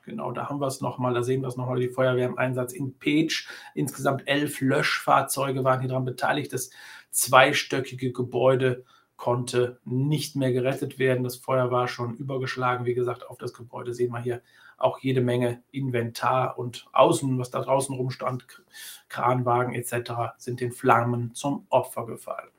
genau, 0.04 0.32
da 0.32 0.48
haben 0.48 0.60
wir 0.60 0.66
es 0.66 0.80
nochmal, 0.80 1.14
da 1.14 1.22
sehen 1.22 1.42
wir 1.42 1.48
es 1.48 1.56
nochmal, 1.56 1.80
die 1.80 1.88
Feuerwehr 1.88 2.26
im 2.26 2.38
Einsatz 2.38 2.72
in 2.72 2.98
Page. 2.98 3.48
Insgesamt 3.74 4.26
elf 4.26 4.60
Löschfahrzeuge 4.60 5.64
waren 5.64 5.80
hier 5.80 5.88
daran 5.88 6.04
beteiligt. 6.04 6.52
Das 6.52 6.70
zweistöckige 7.10 8.12
Gebäude 8.12 8.84
konnte 9.16 9.78
nicht 9.84 10.36
mehr 10.36 10.52
gerettet 10.52 10.98
werden. 10.98 11.24
Das 11.24 11.36
Feuer 11.36 11.70
war 11.70 11.88
schon 11.88 12.16
übergeschlagen. 12.16 12.86
Wie 12.86 12.94
gesagt, 12.94 13.28
auf 13.28 13.38
das 13.38 13.54
Gebäude 13.54 13.94
sehen 13.94 14.12
wir 14.12 14.20
hier 14.20 14.42
auch 14.76 14.98
jede 14.98 15.20
Menge 15.20 15.62
Inventar 15.70 16.58
und 16.58 16.86
außen, 16.92 17.38
was 17.38 17.50
da 17.50 17.60
draußen 17.60 17.94
rumstand, 17.94 18.46
Kranwagen 19.08 19.74
etc., 19.74 20.34
sind 20.36 20.60
den 20.60 20.72
Flammen 20.72 21.34
zum 21.34 21.66
Opfer 21.70 22.06
gefallen. 22.06 22.50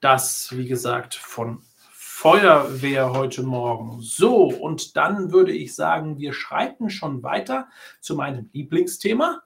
Das, 0.00 0.56
wie 0.56 0.66
gesagt, 0.66 1.14
von 1.14 1.62
Feuerwehr 1.92 3.12
heute 3.12 3.42
Morgen. 3.42 4.00
So, 4.00 4.44
und 4.44 4.96
dann 4.96 5.32
würde 5.32 5.52
ich 5.52 5.74
sagen, 5.74 6.18
wir 6.18 6.32
schreiten 6.32 6.90
schon 6.90 7.22
weiter 7.22 7.68
zu 8.00 8.16
meinem 8.16 8.48
Lieblingsthema 8.52 9.42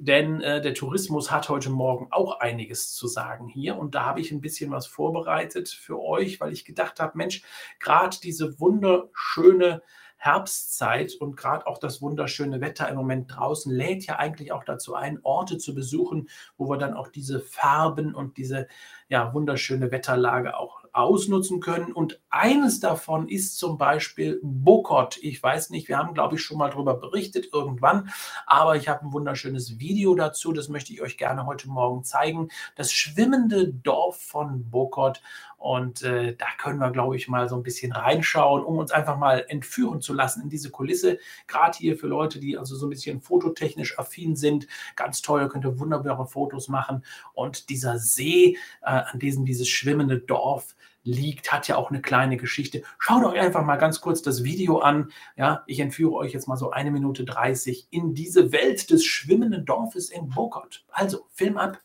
denn 0.00 0.40
äh, 0.40 0.62
der 0.62 0.72
Tourismus 0.72 1.30
hat 1.30 1.50
heute 1.50 1.68
Morgen 1.68 2.08
auch 2.10 2.40
einiges 2.40 2.94
zu 2.94 3.06
sagen 3.06 3.48
hier. 3.48 3.76
Und 3.76 3.94
da 3.94 4.06
habe 4.06 4.20
ich 4.20 4.32
ein 4.32 4.40
bisschen 4.40 4.70
was 4.70 4.86
vorbereitet 4.86 5.68
für 5.68 6.00
euch, 6.00 6.40
weil 6.40 6.52
ich 6.52 6.64
gedacht 6.64 7.00
habe, 7.00 7.18
Mensch, 7.18 7.42
gerade 7.78 8.16
diese 8.22 8.58
wunderschöne 8.58 9.82
Herbstzeit 10.16 11.14
und 11.14 11.36
gerade 11.36 11.66
auch 11.66 11.76
das 11.78 12.00
wunderschöne 12.00 12.62
Wetter 12.62 12.88
im 12.88 12.96
Moment 12.96 13.34
draußen 13.34 13.72
lädt 13.72 14.06
ja 14.06 14.16
eigentlich 14.16 14.52
auch 14.52 14.64
dazu 14.64 14.94
ein, 14.94 15.18
Orte 15.22 15.58
zu 15.58 15.74
besuchen, 15.74 16.28
wo 16.56 16.68
wir 16.68 16.78
dann 16.78 16.94
auch 16.94 17.08
diese 17.08 17.40
Farben 17.40 18.14
und 18.14 18.38
diese 18.38 18.68
ja, 19.08 19.34
wunderschöne 19.34 19.90
Wetterlage 19.90 20.56
auch 20.56 20.79
ausnutzen 20.92 21.60
können. 21.60 21.92
Und 21.92 22.20
eines 22.30 22.80
davon 22.80 23.28
ist 23.28 23.58
zum 23.58 23.78
Beispiel 23.78 24.40
Bokot. 24.42 25.18
Ich 25.22 25.42
weiß 25.42 25.70
nicht, 25.70 25.88
wir 25.88 25.98
haben, 25.98 26.14
glaube 26.14 26.36
ich, 26.36 26.42
schon 26.42 26.58
mal 26.58 26.70
darüber 26.70 26.94
berichtet 26.94 27.48
irgendwann, 27.52 28.10
aber 28.46 28.76
ich 28.76 28.88
habe 28.88 29.04
ein 29.04 29.12
wunderschönes 29.12 29.78
Video 29.78 30.14
dazu. 30.14 30.52
Das 30.52 30.68
möchte 30.68 30.92
ich 30.92 31.02
euch 31.02 31.18
gerne 31.18 31.46
heute 31.46 31.68
Morgen 31.68 32.04
zeigen. 32.04 32.48
Das 32.76 32.92
schwimmende 32.92 33.68
Dorf 33.68 34.20
von 34.20 34.70
Bokot. 34.70 35.20
Und 35.60 36.02
äh, 36.02 36.34
da 36.36 36.46
können 36.56 36.78
wir, 36.78 36.90
glaube 36.90 37.16
ich, 37.16 37.28
mal 37.28 37.46
so 37.46 37.54
ein 37.54 37.62
bisschen 37.62 37.92
reinschauen, 37.92 38.64
um 38.64 38.78
uns 38.78 38.92
einfach 38.92 39.18
mal 39.18 39.44
entführen 39.46 40.00
zu 40.00 40.14
lassen 40.14 40.44
in 40.44 40.48
diese 40.48 40.70
Kulisse. 40.70 41.18
Gerade 41.48 41.76
hier 41.76 41.98
für 41.98 42.06
Leute, 42.06 42.40
die 42.40 42.56
also 42.56 42.76
so 42.76 42.86
ein 42.86 42.88
bisschen 42.88 43.20
fototechnisch 43.20 43.98
affin 43.98 44.36
sind. 44.36 44.66
Ganz 44.96 45.20
toll, 45.20 45.50
könnt 45.50 45.66
ihr 45.66 45.78
wunderbare 45.78 46.26
Fotos 46.26 46.68
machen. 46.68 47.04
Und 47.34 47.68
dieser 47.68 47.98
See, 47.98 48.56
äh, 48.80 48.86
an 48.86 49.18
diesem 49.18 49.44
dieses 49.44 49.68
schwimmende 49.68 50.18
Dorf, 50.18 50.74
liegt, 51.02 51.52
hat 51.52 51.68
ja 51.68 51.76
auch 51.76 51.90
eine 51.90 52.02
kleine 52.02 52.36
Geschichte. 52.36 52.82
Schaut 52.98 53.24
euch 53.24 53.40
einfach 53.40 53.64
mal 53.64 53.76
ganz 53.76 54.00
kurz 54.00 54.22
das 54.22 54.44
Video 54.44 54.78
an. 54.78 55.10
Ja, 55.36 55.62
ich 55.66 55.80
entführe 55.80 56.14
euch 56.14 56.32
jetzt 56.32 56.48
mal 56.48 56.56
so 56.56 56.70
eine 56.70 56.90
Minute 56.90 57.24
30 57.24 57.88
in 57.90 58.14
diese 58.14 58.52
Welt 58.52 58.90
des 58.90 59.04
schwimmenden 59.04 59.64
Dorfes 59.64 60.10
in 60.10 60.28
Bokot. 60.28 60.84
Also, 60.90 61.26
Film 61.32 61.56
ab. 61.56 61.80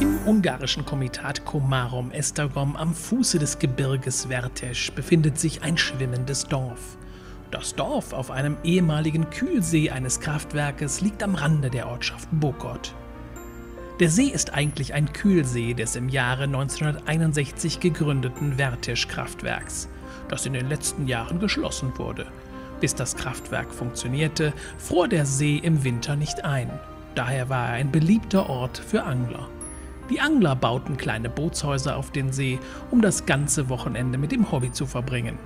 Im 0.00 0.18
ungarischen 0.24 0.84
Komitat 0.84 1.44
Komarom 1.44 2.12
Esztergom 2.12 2.76
am 2.76 2.94
Fuße 2.94 3.40
des 3.40 3.58
Gebirges 3.58 4.26
Vertes 4.26 4.92
befindet 4.92 5.38
sich 5.38 5.62
ein 5.62 5.76
schwimmendes 5.76 6.44
Dorf. 6.44 6.96
Das 7.50 7.74
Dorf 7.74 8.12
auf 8.12 8.30
einem 8.30 8.56
ehemaligen 8.62 9.30
Kühlsee 9.30 9.90
eines 9.90 10.20
Kraftwerkes 10.20 11.00
liegt 11.00 11.22
am 11.22 11.34
Rande 11.34 11.70
der 11.70 11.88
Ortschaft 11.88 12.28
Bokot. 12.30 12.94
Der 14.00 14.10
See 14.10 14.28
ist 14.28 14.54
eigentlich 14.54 14.94
ein 14.94 15.12
Kühlsee 15.12 15.74
des 15.74 15.96
im 15.96 16.08
Jahre 16.08 16.44
1961 16.44 17.80
gegründeten 17.80 18.56
Vertisch-Kraftwerks, 18.56 19.88
das 20.28 20.46
in 20.46 20.52
den 20.52 20.68
letzten 20.68 21.08
Jahren 21.08 21.40
geschlossen 21.40 21.92
wurde. 21.96 22.26
Bis 22.80 22.94
das 22.94 23.16
Kraftwerk 23.16 23.74
funktionierte, 23.74 24.52
fror 24.78 25.08
der 25.08 25.26
See 25.26 25.56
im 25.56 25.82
Winter 25.82 26.14
nicht 26.14 26.44
ein. 26.44 26.70
Daher 27.16 27.48
war 27.48 27.70
er 27.70 27.72
ein 27.72 27.90
beliebter 27.90 28.48
Ort 28.48 28.78
für 28.78 29.02
Angler. 29.02 29.48
Die 30.10 30.20
Angler 30.20 30.54
bauten 30.54 30.96
kleine 30.96 31.28
Bootshäuser 31.28 31.96
auf 31.96 32.12
den 32.12 32.32
See, 32.32 32.60
um 32.92 33.02
das 33.02 33.26
ganze 33.26 33.68
Wochenende 33.68 34.16
mit 34.16 34.30
dem 34.30 34.52
Hobby 34.52 34.70
zu 34.70 34.86
verbringen. 34.86 35.40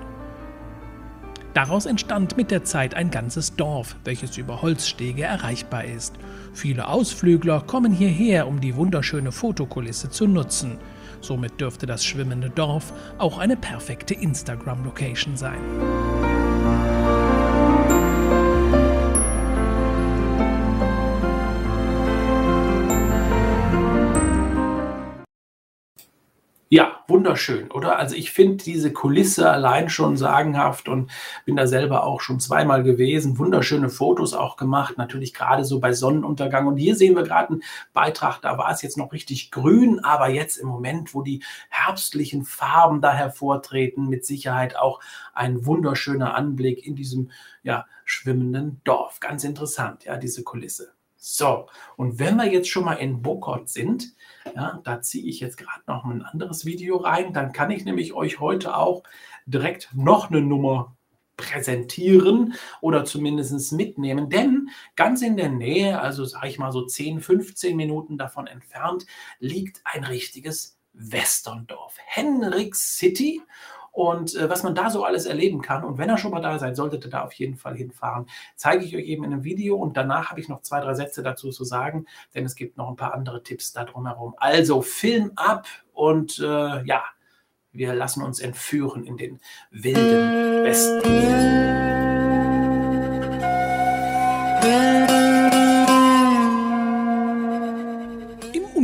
Daraus 1.55 1.85
entstand 1.85 2.39
mit 2.39 2.51
der 2.51 2.65
Zeit 2.65 2.95
ein 2.95 3.11
ganzes 3.11 3.57
Dorf, 3.57 3.97
welches 4.05 4.39
über 4.39 4.63
Holzstege 4.63 5.25
erreichbar 5.25 5.85
ist. 5.85 6.15
Viele 6.55 6.89
Ausflügler 6.89 7.61
kommen 7.61 7.93
hierher, 7.93 8.49
um 8.49 8.61
die 8.61 8.75
wunderschöne 8.75 9.33
Fotokulisse 9.33 10.09
zu 10.09 10.27
nutzen. 10.27 10.79
Somit 11.21 11.61
dürfte 11.61 11.87
das 11.87 12.05
schwimmende 12.05 12.49
Dorf 12.49 12.93
auch 13.19 13.39
eine 13.39 13.57
perfekte 13.57 14.15
Instagram-Location 14.15 15.37
sein. 15.37 15.61
Wunderschön, 27.09 27.71
oder? 27.71 27.99
Also 27.99 28.15
ich 28.15 28.33
finde 28.33 28.63
diese 28.65 28.93
Kulisse 28.93 29.51
allein 29.51 29.89
schon 29.89 30.17
sagenhaft 30.17 30.89
und 30.89 31.11
bin 31.45 31.57
da 31.57 31.67
selber 31.67 32.05
auch 32.05 32.21
schon 32.21 32.41
zweimal 32.41 32.83
gewesen. 32.83 33.39
Wunderschöne 33.39 33.89
Fotos 33.89 34.35
auch 34.35 34.57
gemacht, 34.57 34.99
natürlich 34.99 35.35
gerade 35.35 35.65
so 35.65 35.81
bei 35.81 35.93
Sonnenuntergang. 35.93 36.67
Und 36.67 36.77
hier 36.77 36.97
sehen 36.97 37.17
wir 37.17 37.23
gerade 37.23 37.51
einen 37.51 37.63
Beitrag, 37.93 38.41
da 38.41 38.59
war 38.59 38.71
es 38.71 38.83
jetzt 38.83 38.99
noch 38.99 39.13
richtig 39.13 39.51
grün, 39.51 40.01
aber 40.05 40.29
jetzt 40.29 40.57
im 40.57 40.69
Moment, 40.69 41.15
wo 41.15 41.23
die 41.23 41.43
herbstlichen 41.69 42.45
Farben 42.45 43.01
da 43.01 43.13
hervortreten, 43.13 44.09
mit 44.09 44.25
Sicherheit 44.25 44.77
auch 44.77 45.01
ein 45.35 45.67
wunderschöner 45.67 46.35
Anblick 46.35 46.87
in 46.87 46.97
diesem 46.97 47.31
ja, 47.63 47.87
schwimmenden 48.05 48.81
Dorf. 48.85 49.21
Ganz 49.21 49.45
interessant, 49.45 50.05
ja, 50.05 50.17
diese 50.17 50.43
Kulisse. 50.43 50.93
So, 51.25 51.69
und 51.97 52.19
wenn 52.19 52.35
wir 52.35 52.53
jetzt 52.53 52.69
schon 52.69 52.85
mal 52.85 52.95
in 52.95 53.23
Bokot 53.23 53.69
sind, 53.69 54.17
ja, 54.57 54.81
da 54.83 55.01
ziehe 55.03 55.25
ich 55.25 55.39
jetzt 55.39 55.57
gerade 55.57 55.83
noch 55.87 56.05
ein 56.05 56.23
anderes 56.23 56.65
Video 56.65 56.97
rein, 56.97 57.33
dann 57.33 57.53
kann 57.53 57.71
ich 57.71 57.85
nämlich 57.85 58.13
euch 58.13 58.41
heute 58.41 58.77
auch 58.77 59.05
direkt 59.47 59.91
noch 59.95 60.31
eine 60.31 60.41
Nummer 60.41 60.97
präsentieren 61.37 62.55
oder 62.81 63.05
zumindest 63.05 63.73
mitnehmen, 63.73 64.31
denn 64.31 64.71
ganz 64.97 65.23
in 65.23 65.37
der 65.37 65.49
Nähe, 65.49 66.01
also 66.01 66.25
sage 66.25 66.49
ich 66.49 66.59
mal 66.59 66.73
so 66.73 66.85
10, 66.85 67.21
15 67.21 67.77
Minuten 67.77 68.19
davon 68.19 68.49
entfernt, 68.49 69.07
liegt 69.39 69.81
ein 69.85 70.03
richtiges 70.03 70.77
Westerndorf, 70.93 71.95
Henrik 72.05 72.75
City 72.75 73.41
und 73.93 74.35
äh, 74.35 74.51
was 74.51 74.63
man 74.63 74.75
da 74.75 74.91
so 74.91 75.05
alles 75.05 75.27
erleben 75.27 75.61
kann. 75.63 75.85
Und 75.85 75.99
wenn 75.99 76.11
ihr 76.11 76.19
schon 76.19 76.33
mal 76.33 76.41
da 76.41 76.59
seid, 76.59 76.77
solltet 76.77 77.05
ihr 77.05 77.11
da 77.11 77.23
auf 77.23 77.33
jeden 77.35 77.57
Fall 77.57 77.77
hinfahren. 77.77 78.27
Zeige 78.57 78.85
ich 78.85 78.97
euch 78.97 79.05
eben 79.05 79.23
in 79.25 79.33
einem 79.33 79.45
Video 79.45 79.77
und 79.77 79.97
danach 79.97 80.31
habe 80.31 80.41
ich 80.41 80.49
noch 80.49 80.63
zwei, 80.63 80.81
drei 80.81 80.95
Sätze 80.95 81.23
dazu 81.23 81.51
zu 81.51 81.65
sagen, 81.65 82.07
denn 82.35 82.45
es 82.45 82.57
gibt 82.57 82.77
noch 82.77 82.89
ein 82.89 82.97
paar 82.97 83.15
andere 83.15 83.43
Tipps 83.43 83.73
da 83.73 83.85
drumherum. 83.85 84.35
Also 84.39 84.83
Film 84.83 85.33
ab 85.37 85.67
und 85.93 86.39
äh, 86.39 86.85
ja, 86.85 87.05
wir 87.73 87.95
lassen 87.95 88.23
uns 88.23 88.41
entführen 88.41 89.05
in 89.05 89.17
den 89.17 89.41
wilden 89.71 90.65
Westen. 90.65 92.12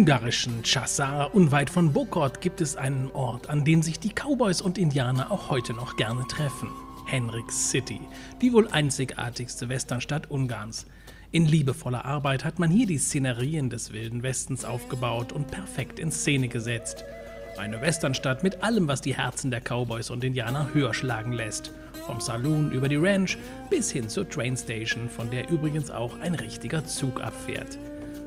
Ungarischen 0.09 0.63
Chassar 0.63 1.35
unweit 1.35 1.69
von 1.69 1.93
Bokot 1.93 2.41
gibt 2.41 2.63
es 2.63 2.77
einen 2.77 3.11
Ort, 3.11 3.51
an 3.51 3.67
dem 3.67 3.83
sich 3.83 4.01
die 4.01 4.09
Cowboys 4.15 4.63
und 4.63 4.79
Indianer 4.79 5.31
auch 5.31 5.51
heute 5.51 5.75
noch 5.75 5.97
gerne 5.97 6.27
treffen. 6.27 6.71
Henrik 7.05 7.53
City, 7.53 8.01
die 8.41 8.55
wohl 8.55 8.69
einzigartigste 8.69 9.69
Westernstadt 9.69 10.31
Ungarns. 10.31 10.87
In 11.31 11.45
liebevoller 11.45 12.07
Arbeit 12.07 12.47
hat 12.47 12.59
man 12.59 12.71
hier 12.71 12.87
die 12.87 12.97
Szenerien 12.97 13.69
des 13.69 13.93
Wilden 13.93 14.23
Westens 14.23 14.65
aufgebaut 14.65 15.31
und 15.31 15.51
perfekt 15.51 15.99
in 15.99 16.11
Szene 16.11 16.49
gesetzt. 16.49 17.05
Eine 17.59 17.83
Westernstadt 17.83 18.43
mit 18.43 18.63
allem, 18.63 18.89
was 18.89 19.03
die 19.03 19.15
Herzen 19.15 19.51
der 19.51 19.61
Cowboys 19.61 20.09
und 20.09 20.25
Indianer 20.25 20.73
höher 20.73 20.95
schlagen 20.95 21.35
lässt. 21.35 21.71
Vom 22.07 22.23
Saloon 22.23 22.73
über 22.73 22.89
die 22.89 22.97
Ranch 22.97 23.37
bis 23.69 23.91
hin 23.91 24.09
zur 24.09 24.27
Trainstation, 24.27 25.11
von 25.11 25.31
der 25.31 25.51
übrigens 25.51 25.91
auch 25.91 26.19
ein 26.21 26.35
richtiger 26.35 26.83
Zug 26.87 27.21
abfährt 27.21 27.77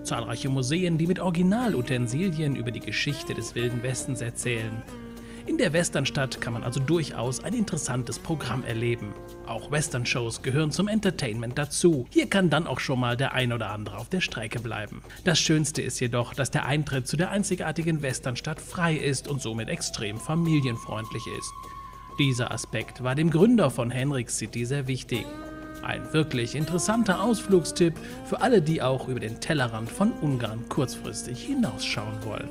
zahlreiche 0.04 0.50
Museen, 0.50 0.98
die 0.98 1.08
mit 1.08 1.20
Originalutensilien 1.20 2.56
über 2.56 2.72
die 2.72 2.80
Geschichte 2.80 3.34
des 3.34 3.56
Wilden 3.56 3.84
Westens 3.84 4.22
erzählen. 4.22 4.82
In 5.46 5.58
der 5.58 5.74
Westernstadt 5.74 6.40
kann 6.40 6.54
man 6.54 6.64
also 6.64 6.80
durchaus 6.80 7.44
ein 7.44 7.54
interessantes 7.54 8.20
Programm 8.20 8.64
erleben. 8.64 9.14
Auch 9.48 9.72
Western-Shows 9.72 10.44
gehören 10.44 10.72
zum 10.72 10.88
Entertainment 10.88 11.58
dazu. 11.58 12.06
Hier 12.12 12.30
kann 12.30 12.50
dann 12.50 12.68
auch 12.68 12.80
schon 12.80 13.00
mal 13.00 13.18
der 13.18 13.34
ein 13.34 13.52
oder 13.52 13.72
andere 13.72 13.98
auf 13.98 14.08
der 14.08 14.22
Strecke 14.22 14.60
bleiben. 14.60 15.02
Das 15.24 15.40
Schönste 15.40 15.82
ist 15.82 16.00
jedoch, 16.00 16.34
dass 16.34 16.52
der 16.52 16.66
Eintritt 16.66 17.08
zu 17.08 17.18
der 17.18 17.32
einzigartigen 17.32 18.02
Westernstadt 18.02 18.62
frei 18.62 18.96
ist 18.96 19.28
und 19.28 19.42
somit 19.42 19.70
extrem 19.70 20.18
familienfreundlich 20.18 21.24
ist. 21.38 21.52
Dieser 22.20 22.52
Aspekt 22.52 23.04
war 23.04 23.16
dem 23.16 23.32
Gründer 23.32 23.72
von 23.72 23.90
Henrik 23.90 24.30
City 24.30 24.66
sehr 24.66 24.88
wichtig. 24.88 25.26
Ein 25.84 26.13
wirklich 26.13 26.56
interessanter 26.56 27.24
Ausflugstipp 27.24 27.94
für 28.26 28.41
alle, 28.41 28.62
die 28.62 28.82
auch 28.82 29.08
über 29.08 29.20
den 29.20 29.39
Tellerrand 29.39 29.89
von 29.89 30.12
Ungarn 30.22 30.67
kurzfristig 30.70 31.44
hinausschauen 31.44 32.24
wollen. 32.24 32.50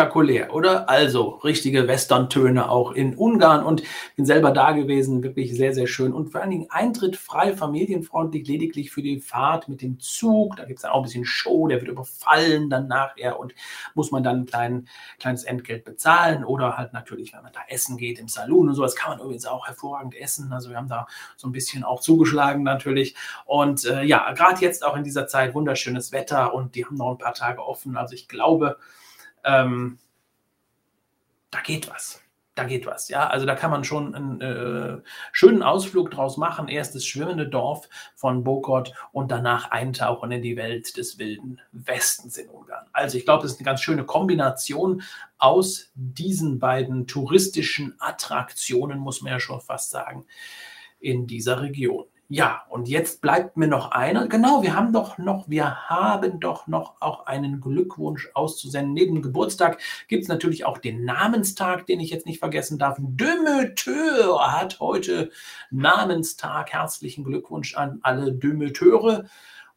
Spektakulär, 0.00 0.54
oder? 0.54 0.88
Also 0.88 1.40
richtige 1.44 1.86
Western-Töne 1.86 2.70
auch 2.70 2.92
in 2.92 3.14
Ungarn 3.14 3.64
und 3.64 3.82
bin 4.16 4.24
selber 4.24 4.50
da 4.50 4.72
gewesen, 4.72 5.22
wirklich 5.22 5.54
sehr, 5.54 5.74
sehr 5.74 5.86
schön. 5.86 6.14
Und 6.14 6.30
vor 6.30 6.40
allen 6.40 6.50
Dingen 6.50 6.66
Eintritt 6.70 7.16
frei, 7.16 7.54
familienfreundlich, 7.54 8.48
lediglich 8.48 8.90
für 8.90 9.02
die 9.02 9.20
Fahrt 9.20 9.68
mit 9.68 9.82
dem 9.82 10.00
Zug. 10.00 10.56
Da 10.56 10.64
gibt 10.64 10.78
es 10.78 10.84
auch 10.86 10.96
ein 10.96 11.02
bisschen 11.02 11.26
Show, 11.26 11.68
der 11.68 11.80
wird 11.80 11.90
überfallen 11.90 12.70
dann 12.70 12.88
nachher 12.88 13.38
und 13.38 13.54
muss 13.94 14.10
man 14.10 14.22
dann 14.22 14.40
ein 14.40 14.46
klein, 14.46 14.88
kleines 15.18 15.44
Entgelt 15.44 15.84
bezahlen 15.84 16.44
oder 16.44 16.78
halt 16.78 16.94
natürlich, 16.94 17.34
wenn 17.34 17.42
man 17.42 17.52
da 17.52 17.60
essen 17.68 17.98
geht 17.98 18.18
im 18.18 18.28
Saloon 18.28 18.68
und 18.68 18.74
sowas, 18.74 18.96
kann 18.96 19.10
man 19.10 19.20
übrigens 19.20 19.44
auch 19.44 19.66
hervorragend 19.66 20.14
essen. 20.16 20.50
Also 20.52 20.70
wir 20.70 20.78
haben 20.78 20.88
da 20.88 21.06
so 21.36 21.46
ein 21.46 21.52
bisschen 21.52 21.84
auch 21.84 22.00
zugeschlagen 22.00 22.62
natürlich. 22.62 23.14
Und 23.44 23.84
äh, 23.84 24.02
ja, 24.02 24.32
gerade 24.32 24.60
jetzt 24.62 24.82
auch 24.82 24.96
in 24.96 25.04
dieser 25.04 25.26
Zeit 25.26 25.54
wunderschönes 25.54 26.10
Wetter 26.12 26.54
und 26.54 26.74
die 26.74 26.86
haben 26.86 26.96
noch 26.96 27.10
ein 27.10 27.18
paar 27.18 27.34
Tage 27.34 27.62
offen. 27.62 27.98
Also 27.98 28.14
ich 28.14 28.28
glaube, 28.28 28.78
ähm, 29.44 29.98
da 31.50 31.60
geht 31.60 31.90
was. 31.90 32.22
Da 32.56 32.64
geht 32.64 32.84
was, 32.84 33.08
ja. 33.08 33.28
Also 33.28 33.46
da 33.46 33.54
kann 33.54 33.70
man 33.70 33.84
schon 33.84 34.14
einen 34.14 34.40
äh, 34.40 35.00
schönen 35.32 35.62
Ausflug 35.62 36.10
draus 36.10 36.36
machen. 36.36 36.68
Erst 36.68 36.94
das 36.94 37.06
schwimmende 37.06 37.48
Dorf 37.48 37.88
von 38.16 38.44
Bokot 38.44 38.92
und 39.12 39.30
danach 39.30 39.70
eintauchen 39.70 40.32
in 40.32 40.42
die 40.42 40.56
Welt 40.56 40.96
des 40.96 41.18
wilden 41.18 41.60
Westens 41.72 42.36
in 42.36 42.48
Ungarn. 42.50 42.86
Also 42.92 43.16
ich 43.16 43.24
glaube, 43.24 43.42
das 43.42 43.52
ist 43.52 43.60
eine 43.60 43.64
ganz 43.64 43.80
schöne 43.80 44.04
Kombination 44.04 45.02
aus 45.38 45.90
diesen 45.94 46.58
beiden 46.58 47.06
touristischen 47.06 47.94
Attraktionen, 47.98 48.98
muss 48.98 49.22
man 49.22 49.32
ja 49.32 49.40
schon 49.40 49.60
fast 49.60 49.90
sagen, 49.90 50.26
in 50.98 51.26
dieser 51.26 51.62
Region. 51.62 52.06
Ja, 52.32 52.62
und 52.68 52.88
jetzt 52.88 53.22
bleibt 53.22 53.56
mir 53.56 53.66
noch 53.66 53.90
einer. 53.90 54.28
Genau, 54.28 54.62
wir 54.62 54.76
haben 54.76 54.92
doch 54.92 55.18
noch, 55.18 55.48
wir 55.48 55.90
haben 55.90 56.38
doch 56.38 56.68
noch 56.68 56.94
auch 57.00 57.26
einen 57.26 57.60
Glückwunsch 57.60 58.30
auszusenden. 58.34 58.94
Neben 58.94 59.20
Geburtstag 59.20 59.80
gibt 60.06 60.22
es 60.22 60.28
natürlich 60.28 60.64
auch 60.64 60.78
den 60.78 61.04
Namenstag, 61.04 61.86
den 61.86 61.98
ich 61.98 62.10
jetzt 62.10 62.26
nicht 62.26 62.38
vergessen 62.38 62.78
darf. 62.78 62.98
Demeteur 63.00 64.52
hat 64.52 64.78
heute 64.78 65.32
Namenstag. 65.72 66.72
Herzlichen 66.72 67.24
Glückwunsch 67.24 67.74
an 67.74 67.98
alle 68.02 68.32
Demeteure. 68.32 69.24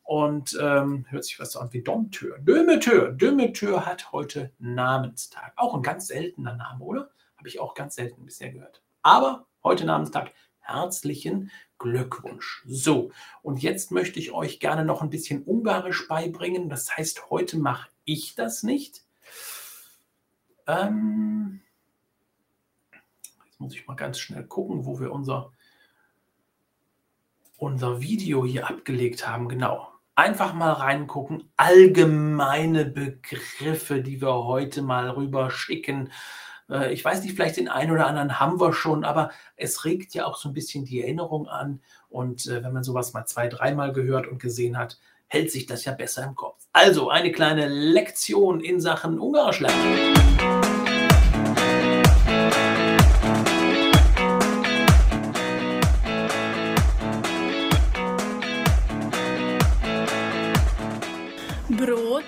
Und 0.03 0.55
ähm, 0.61 1.07
hört 1.09 1.23
sich 1.23 1.39
was 1.39 1.53
so 1.53 1.59
an 1.59 1.73
wie 1.73 1.81
Dompteur. 1.81 2.37
Demeteur. 2.37 3.13
Demeteur 3.13 3.83
hat 3.83 4.11
heute 4.11 4.51
Namenstag. 4.59 5.53
Auch 5.55 5.73
ein 5.73 5.81
ganz 5.81 6.05
seltener 6.05 6.55
Name, 6.55 6.83
oder? 6.83 7.09
Habe 7.35 7.47
ich 7.47 7.59
auch 7.59 7.73
ganz 7.73 7.95
selten 7.95 8.23
bisher 8.23 8.51
gehört. 8.51 8.83
Aber 9.01 9.47
heute 9.63 9.85
Namenstag. 9.85 10.33
Herzlichen 10.59 11.51
Glückwunsch. 11.83 12.63
So, 12.65 13.11
und 13.41 13.61
jetzt 13.61 13.91
möchte 13.91 14.17
ich 14.17 14.31
euch 14.31 14.61
gerne 14.61 14.85
noch 14.85 15.01
ein 15.01 15.09
bisschen 15.09 15.43
Ungarisch 15.43 16.07
beibringen. 16.07 16.69
Das 16.69 16.95
heißt, 16.95 17.29
heute 17.29 17.57
mache 17.57 17.89
ich 18.05 18.35
das 18.35 18.63
nicht. 18.63 19.03
Ähm, 20.65 21.59
jetzt 23.45 23.59
muss 23.59 23.75
ich 23.75 23.85
mal 23.85 23.95
ganz 23.95 24.17
schnell 24.17 24.45
gucken, 24.45 24.85
wo 24.85 25.01
wir 25.01 25.11
unser, 25.11 25.51
unser 27.57 27.99
Video 27.99 28.45
hier 28.45 28.69
abgelegt 28.69 29.27
haben. 29.27 29.49
Genau. 29.49 29.89
Einfach 30.15 30.53
mal 30.53 30.71
reingucken. 30.71 31.51
Allgemeine 31.57 32.85
Begriffe, 32.85 34.01
die 34.01 34.21
wir 34.21 34.45
heute 34.45 34.83
mal 34.83 35.09
rüber 35.09 35.51
schicken. 35.51 36.13
Äh, 36.73 36.93
ich 36.93 37.05
weiß 37.05 37.23
nicht, 37.23 37.36
vielleicht 37.36 37.57
den 37.57 37.69
einen 37.69 37.91
oder 37.91 38.07
anderen 38.07 38.39
haben 38.39 38.59
wir 38.59 38.73
schon, 38.73 39.03
aber 39.03 39.31
es 39.55 39.86
regt 39.86 40.13
ja 40.15 40.25
auch 40.25 40.38
so 40.38 40.49
ein 40.49 40.53
bisschen 40.53 40.86
die 40.86 41.01
Erinnerung 41.01 41.47
an. 41.47 41.79
Und 42.09 42.47
äh, 42.47 42.63
wenn 42.63 42.73
man 42.73 42.83
sowas 42.83 43.13
mal 43.13 43.25
zwei, 43.25 43.47
dreimal 43.47 43.93
gehört 43.93 44.27
und 44.27 44.41
gesehen 44.41 44.77
hat, 44.77 44.99
hält 45.27 45.51
sich 45.51 45.65
das 45.65 45.86
ja 45.86 45.93
besser 45.93 46.23
im 46.23 46.36
Kopf. 46.36 46.65
Also 46.73 47.09
eine 47.09 47.31
kleine 47.31 47.67
Lektion 47.67 48.59
in 48.59 48.81
Sachen 48.81 49.19
Ungarisch 49.19 49.59
lernen. 49.59 50.13
Brot, 61.69 62.23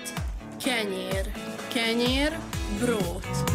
kenyér, 0.60 1.24
kenyér, 1.72 2.32
Brot. 2.80 3.45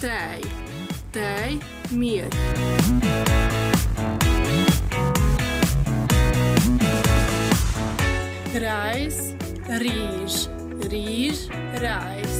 Tej, 0.00 0.40
tej, 1.12 1.60
milch. 1.92 2.32
Reis, 8.56 9.36
rizs, 9.68 10.48
rizs, 10.88 11.52
reis. 11.76 12.36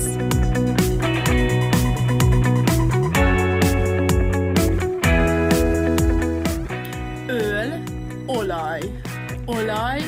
Öl, 7.28 7.70
olaj, 8.26 8.80
olaj, 9.46 10.00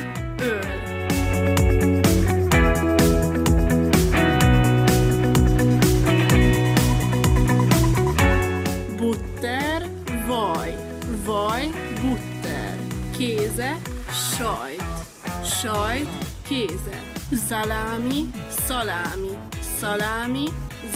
sajt, 15.62 16.08
kéze. 16.48 17.02
Zalámi, 17.48 18.30
szalámi, 18.66 19.38
szalámi, 19.78 20.44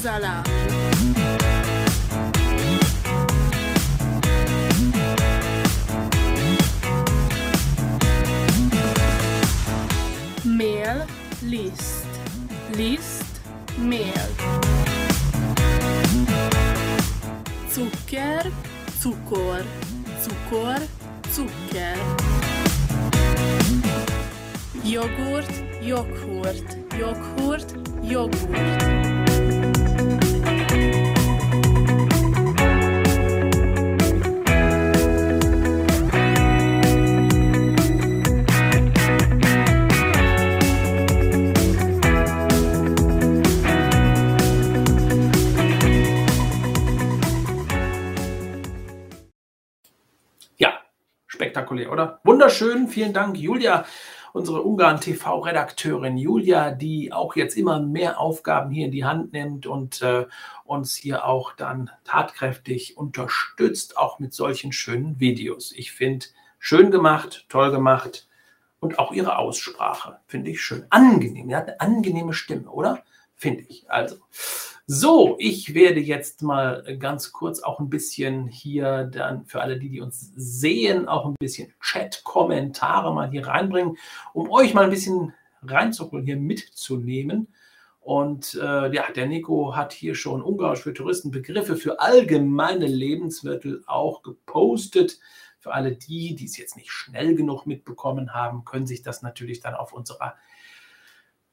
zalámi. 0.01 1.86
Joghurt, 25.97 26.77
joghurt, 26.99 27.75
joghurt, 28.03 28.97
spektakulär, 51.57 51.91
oder? 51.93 52.21
Wunderschön, 52.25 52.89
vielen 52.89 53.13
Dank, 53.13 53.37
Julia, 53.37 53.85
unsere 54.37 54.61
Ungarn 54.61 55.01
TV-Redakteurin 55.01 56.19
Julia, 56.19 56.71
die 56.71 57.11
auch 57.11 57.37
jetzt 57.37 57.57
immer 57.57 57.81
mehr 57.81 58.21
Aufgaben 58.21 58.71
hier 58.71 58.85
in 58.85 58.93
die 58.93 59.07
Hand 59.07 59.33
nimmt 59.33 59.67
und 59.67 60.03
äh, 60.03 60.27
uns 60.65 60.95
hier 60.95 61.25
auch 61.25 61.55
dann 61.55 61.91
tatkräftig 62.05 62.99
unterstützt, 62.99 63.97
auch 63.97 64.19
mit 64.19 64.35
solchen 64.35 64.73
schönen 64.73 65.19
Videos. 65.21 65.73
Ich 65.73 65.93
finde, 65.93 66.27
schön 66.59 66.91
gemacht, 66.91 67.47
toll 67.49 67.71
gemacht 67.71 68.29
und 68.79 68.99
auch 68.99 69.11
ihre 69.13 69.39
Aussprache 69.39 70.21
finde 70.27 70.51
ich 70.51 70.61
schön. 70.61 70.85
Angenehm, 70.91 71.49
sie 71.49 71.57
hat 71.57 71.69
eine 71.69 71.81
angenehme 71.81 72.35
Stimme, 72.35 72.69
oder? 72.71 73.05
Finde 73.37 73.63
ich. 73.63 73.91
Also, 73.91 74.17
so, 74.89 75.35
ich 75.41 75.75
werde 75.75 75.99
jetzt 75.99 76.43
mal 76.43 76.97
ganz 77.01 77.33
kurz 77.33 77.61
auch 77.61 77.81
ein 77.81 77.91
bisschen 77.91 78.47
hier 78.47 79.05
dann 79.05 79.45
für 79.45 79.61
alle, 79.61 79.81
die, 79.81 79.89
die 79.89 80.01
uns 80.01 80.33
sehen, 80.37 81.09
auch 81.09 81.27
ein 81.27 81.35
bisschen 81.41 81.75
Chat-Kommentare 81.81 83.13
mal 83.13 83.29
hier 83.29 83.49
reinbringen, 83.49 83.99
um 84.33 84.49
euch 84.51 84.75
mal 84.75 84.85
ein 84.85 84.91
bisschen 84.91 85.35
reinzuholen, 85.63 86.25
hier 86.25 86.37
mitzunehmen. 86.37 87.49
Und 87.99 88.55
äh, 88.63 88.95
ja, 88.95 89.11
der 89.11 89.27
Nico 89.27 89.75
hat 89.75 89.93
hier 89.93 90.15
schon 90.15 90.41
Ungarisch 90.41 90.83
für 90.83 90.95
Touristen 90.95 91.33
Begriffe 91.33 91.75
für 91.75 91.99
allgemeine 91.99 92.87
Lebensmittel 92.87 93.83
auch 93.89 94.23
gepostet. 94.23 95.19
Für 95.59 95.75
alle 95.75 95.97
die, 95.97 96.37
die 96.37 96.45
es 96.45 96.57
jetzt 96.57 96.77
nicht 96.77 96.93
schnell 96.93 97.35
genug 97.35 97.67
mitbekommen 97.67 98.33
haben, 98.33 98.65
können 98.65 98.87
sich 98.87 99.03
das 99.03 99.23
natürlich 99.23 99.59
dann 99.59 99.75
auf 99.75 99.93
unserer 99.93 100.37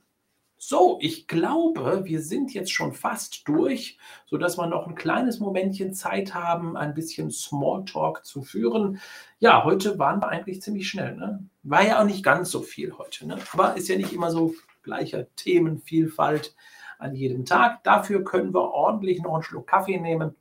So, 0.57 0.99
ich 1.01 1.27
glaube, 1.27 2.03
wir 2.05 2.23
sind 2.23 2.55
jetzt 2.55 2.71
schon 2.71 2.93
fast 2.93 3.49
durch, 3.49 3.99
sodass 4.27 4.57
wir 4.57 4.69
noch 4.69 4.87
ein 4.87 4.95
kleines 4.95 5.41
Momentchen 5.41 5.95
Zeit 5.95 6.33
haben, 6.33 6.77
ein 6.77 6.95
bisschen 6.95 7.33
Smalltalk 7.33 8.25
zu 8.25 8.43
führen. 8.43 9.01
Ja, 9.41 9.65
heute 9.65 9.99
waren 9.99 10.23
wir 10.23 10.29
eigentlich 10.29 10.63
ziemlich 10.63 10.89
schnell. 10.89 11.17
Ne? 11.17 11.45
War 11.65 11.85
ja 11.85 12.01
auch 12.01 12.07
nicht 12.07 12.23
ganz 12.23 12.53
so 12.53 12.63
viel 12.63 12.97
heute, 12.97 13.27
ne? 13.27 13.37
aber 13.53 13.77
ist 13.77 13.89
ja 13.89 13.97
nicht 13.97 14.13
immer 14.13 14.31
so 14.31 14.55
gleicher 14.85 15.27
Themenvielfalt 15.35 16.55
an 17.01 17.17
jedem 17.17 17.45
Tag. 17.45 17.83
Dafür 17.83 18.23
können 18.23 18.55
wir 18.55 18.71
ordentlich 18.71 19.21
noch 19.21 19.35
einen 19.35 19.43
Schluck 19.43 19.67
Kaffee 19.67 19.99
nehmen. 19.99 20.37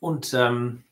Und 0.00 0.32
ähm, 0.32 0.84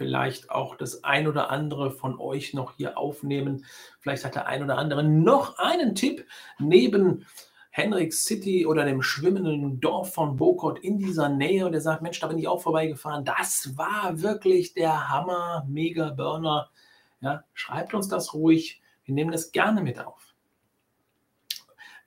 vielleicht 0.00 0.50
auch 0.50 0.76
das 0.76 1.04
ein 1.04 1.28
oder 1.28 1.50
andere 1.50 1.90
von 1.90 2.18
euch 2.18 2.54
noch 2.54 2.72
hier 2.78 2.96
aufnehmen. 2.96 3.66
Vielleicht 4.00 4.24
hat 4.24 4.34
der 4.34 4.46
ein 4.46 4.62
oder 4.62 4.78
andere 4.78 5.04
noch 5.04 5.58
einen 5.58 5.94
Tipp 5.94 6.24
neben 6.58 7.26
Henrik 7.70 8.14
City 8.14 8.64
oder 8.64 8.86
dem 8.86 9.02
schwimmenden 9.02 9.78
Dorf 9.78 10.14
von 10.14 10.38
Bokot 10.38 10.78
in 10.78 10.96
dieser 10.96 11.28
Nähe 11.28 11.66
und 11.66 11.72
der 11.72 11.82
sagt, 11.82 12.00
Mensch, 12.00 12.18
da 12.18 12.28
bin 12.28 12.38
ich 12.38 12.48
auch 12.48 12.62
vorbeigefahren. 12.62 13.26
Das 13.26 13.76
war 13.76 14.22
wirklich 14.22 14.72
der 14.72 15.10
Hammer, 15.10 15.66
Mega 15.68 16.08
Burner. 16.08 16.70
Ja, 17.20 17.44
schreibt 17.52 17.92
uns 17.92 18.08
das 18.08 18.32
ruhig. 18.32 18.80
Wir 19.04 19.14
nehmen 19.14 19.32
das 19.32 19.52
gerne 19.52 19.82
mit 19.82 20.00
auf. 20.00 20.29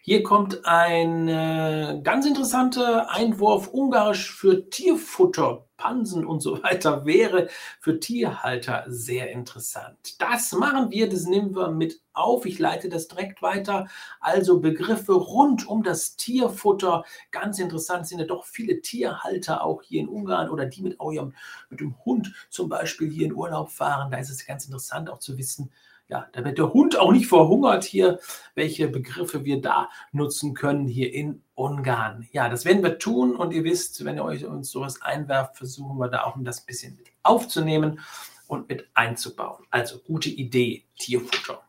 Hier 0.06 0.22
kommt 0.22 0.66
ein 0.66 1.30
äh, 1.30 2.02
ganz 2.04 2.26
interessanter 2.26 3.10
Einwurf. 3.10 3.70
Ungarisch 3.70 4.34
für 4.36 4.70
Tierfutter, 4.70 5.66
Pansen 5.78 6.26
und 6.26 6.42
so 6.42 6.62
weiter 6.62 7.06
wäre 7.06 7.48
für 7.80 8.02
Tierhalter 8.02 8.84
sehr 8.88 9.32
interessant. 9.32 10.22
Das 10.22 10.52
machen 10.52 10.92
wir, 10.92 11.08
das 11.08 11.26
nehmen 11.26 11.56
wir 11.56 11.70
mit 11.70 12.02
auf. 12.12 12.46
Ich 12.46 12.60
leite 12.60 12.90
das 12.90 13.08
direkt 13.08 13.42
weiter. 13.42 13.88
Also 14.20 14.60
Begriffe 14.60 15.14
rund 15.14 15.66
um 15.70 15.84
das 15.84 16.18
Tierfutter. 16.18 17.06
Ganz 17.32 17.60
interessant 17.60 18.06
sind 18.06 18.20
ja 18.20 18.26
doch 18.26 18.44
viele 18.44 18.82
Tierhalter 18.82 19.64
auch 19.64 19.84
hier 19.84 20.02
in 20.02 20.10
Ungarn 20.10 20.50
oder 20.50 20.66
die 20.66 20.82
mit 20.82 21.00
eurem 21.00 21.34
mit 21.70 21.80
dem 21.80 21.96
Hund 22.04 22.34
zum 22.50 22.68
Beispiel 22.68 23.10
hier 23.10 23.28
in 23.28 23.34
Urlaub 23.34 23.70
fahren. 23.72 24.12
Da 24.12 24.18
ist 24.18 24.30
es 24.30 24.46
ganz 24.46 24.66
interessant 24.66 25.10
auch 25.10 25.20
zu 25.20 25.38
wissen, 25.38 25.72
ja, 26.14 26.28
damit 26.32 26.60
der 26.60 26.72
Hund 26.74 26.96
auch 27.00 27.12
nicht 27.12 27.26
verhungert 27.26 27.84
hier, 27.84 28.20
welche 28.54 28.88
Begriffe 28.88 29.46
wir 29.46 29.60
da 29.62 29.90
nutzen 30.12 30.54
können 30.54 30.88
hier 30.88 31.12
in 31.12 31.42
Ungarn. 31.56 32.28
Ja, 32.32 32.50
das 32.50 32.66
werden 32.66 32.84
wir 32.84 33.00
tun 33.00 33.36
und 33.36 33.52
ihr 33.52 33.64
wisst, 33.64 34.06
wenn 34.06 34.18
ihr 34.18 34.24
euch 34.24 34.46
uns 34.46 34.70
sowas 34.70 35.02
einwerft, 35.02 35.58
versuchen 35.58 35.98
wir 35.98 36.10
da 36.10 36.26
auch 36.26 36.36
das 36.42 36.60
ein 36.60 36.66
bisschen 36.68 36.96
mit 36.98 37.08
aufzunehmen 37.24 38.00
und 38.46 38.70
mit 38.70 38.88
einzubauen. 38.94 39.66
Also 39.72 39.98
gute 39.98 40.30
Idee, 40.30 40.84
Tierfutter. 41.00 41.64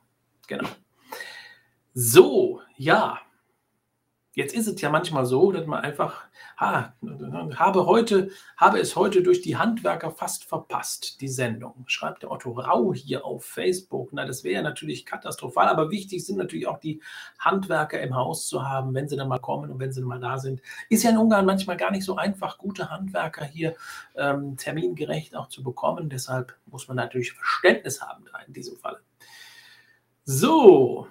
Genau. 0.46 0.68
So, 1.94 2.61
ja, 2.76 3.20
Jetzt 4.35 4.53
ist 4.53 4.66
es 4.66 4.81
ja 4.81 4.90
manchmal 4.90 5.27
so, 5.27 5.53
dass 5.53 5.64
man 5.64 5.85
einfach, 5.85 6.25
ha, 6.57 6.92
habe, 7.55 7.87
heute, 7.87 8.31
habe 8.57 8.81
es 8.81 8.97
heute 8.97 9.23
durch 9.23 9.42
die 9.42 9.57
Handwerker 9.57 10.11
fast 10.11 10.44
verpasst, 10.44 11.20
die 11.20 11.29
Sendung. 11.29 11.85
Schreibt 11.87 12.25
der 12.25 12.33
Otto 12.33 12.51
Rau 12.51 12.92
hier 12.92 13.25
auf 13.25 13.44
Facebook. 13.44 14.12
Na, 14.12 14.27
das 14.27 14.42
wäre 14.42 14.64
natürlich 14.64 15.07
katastrophal, 15.07 15.68
aber 15.68 15.92
wichtig 15.92 16.27
sind 16.27 16.37
natürlich 16.37 16.66
auch 16.66 16.81
die 16.81 17.01
Handwerker 17.38 18.01
im 18.01 18.16
Haus 18.16 18.49
zu 18.49 18.66
haben, 18.66 18.92
wenn 18.92 19.09
sie 19.09 19.16
dann 19.16 19.29
mal 19.29 19.38
kommen 19.38 19.70
und 19.70 19.79
wenn 19.79 19.92
sie 19.92 20.01
dann 20.01 20.09
mal 20.09 20.18
da 20.18 20.38
sind. 20.38 20.61
Ist 20.88 21.05
ja 21.05 21.11
in 21.11 21.18
Ungarn 21.18 21.47
manchmal 21.47 21.77
gar 21.77 21.92
nicht 21.92 22.05
so 22.05 22.16
einfach, 22.16 22.59
gute 22.59 22.90
Handwerker 22.90 23.44
hier 23.44 23.77
ähm, 24.16 24.57
termingerecht 24.57 25.37
auch 25.37 25.49
zu 25.49 25.62
bekommen. 25.62 26.09
Deshalb 26.09 26.57
muss 26.66 26.88
man 26.88 26.97
natürlich 26.97 27.33
Verständnis 27.33 28.03
haben 28.03 28.25
da 28.33 28.40
in 28.40 28.53
diesem 28.53 28.77
Fall. 28.79 28.99
So, 30.25 31.07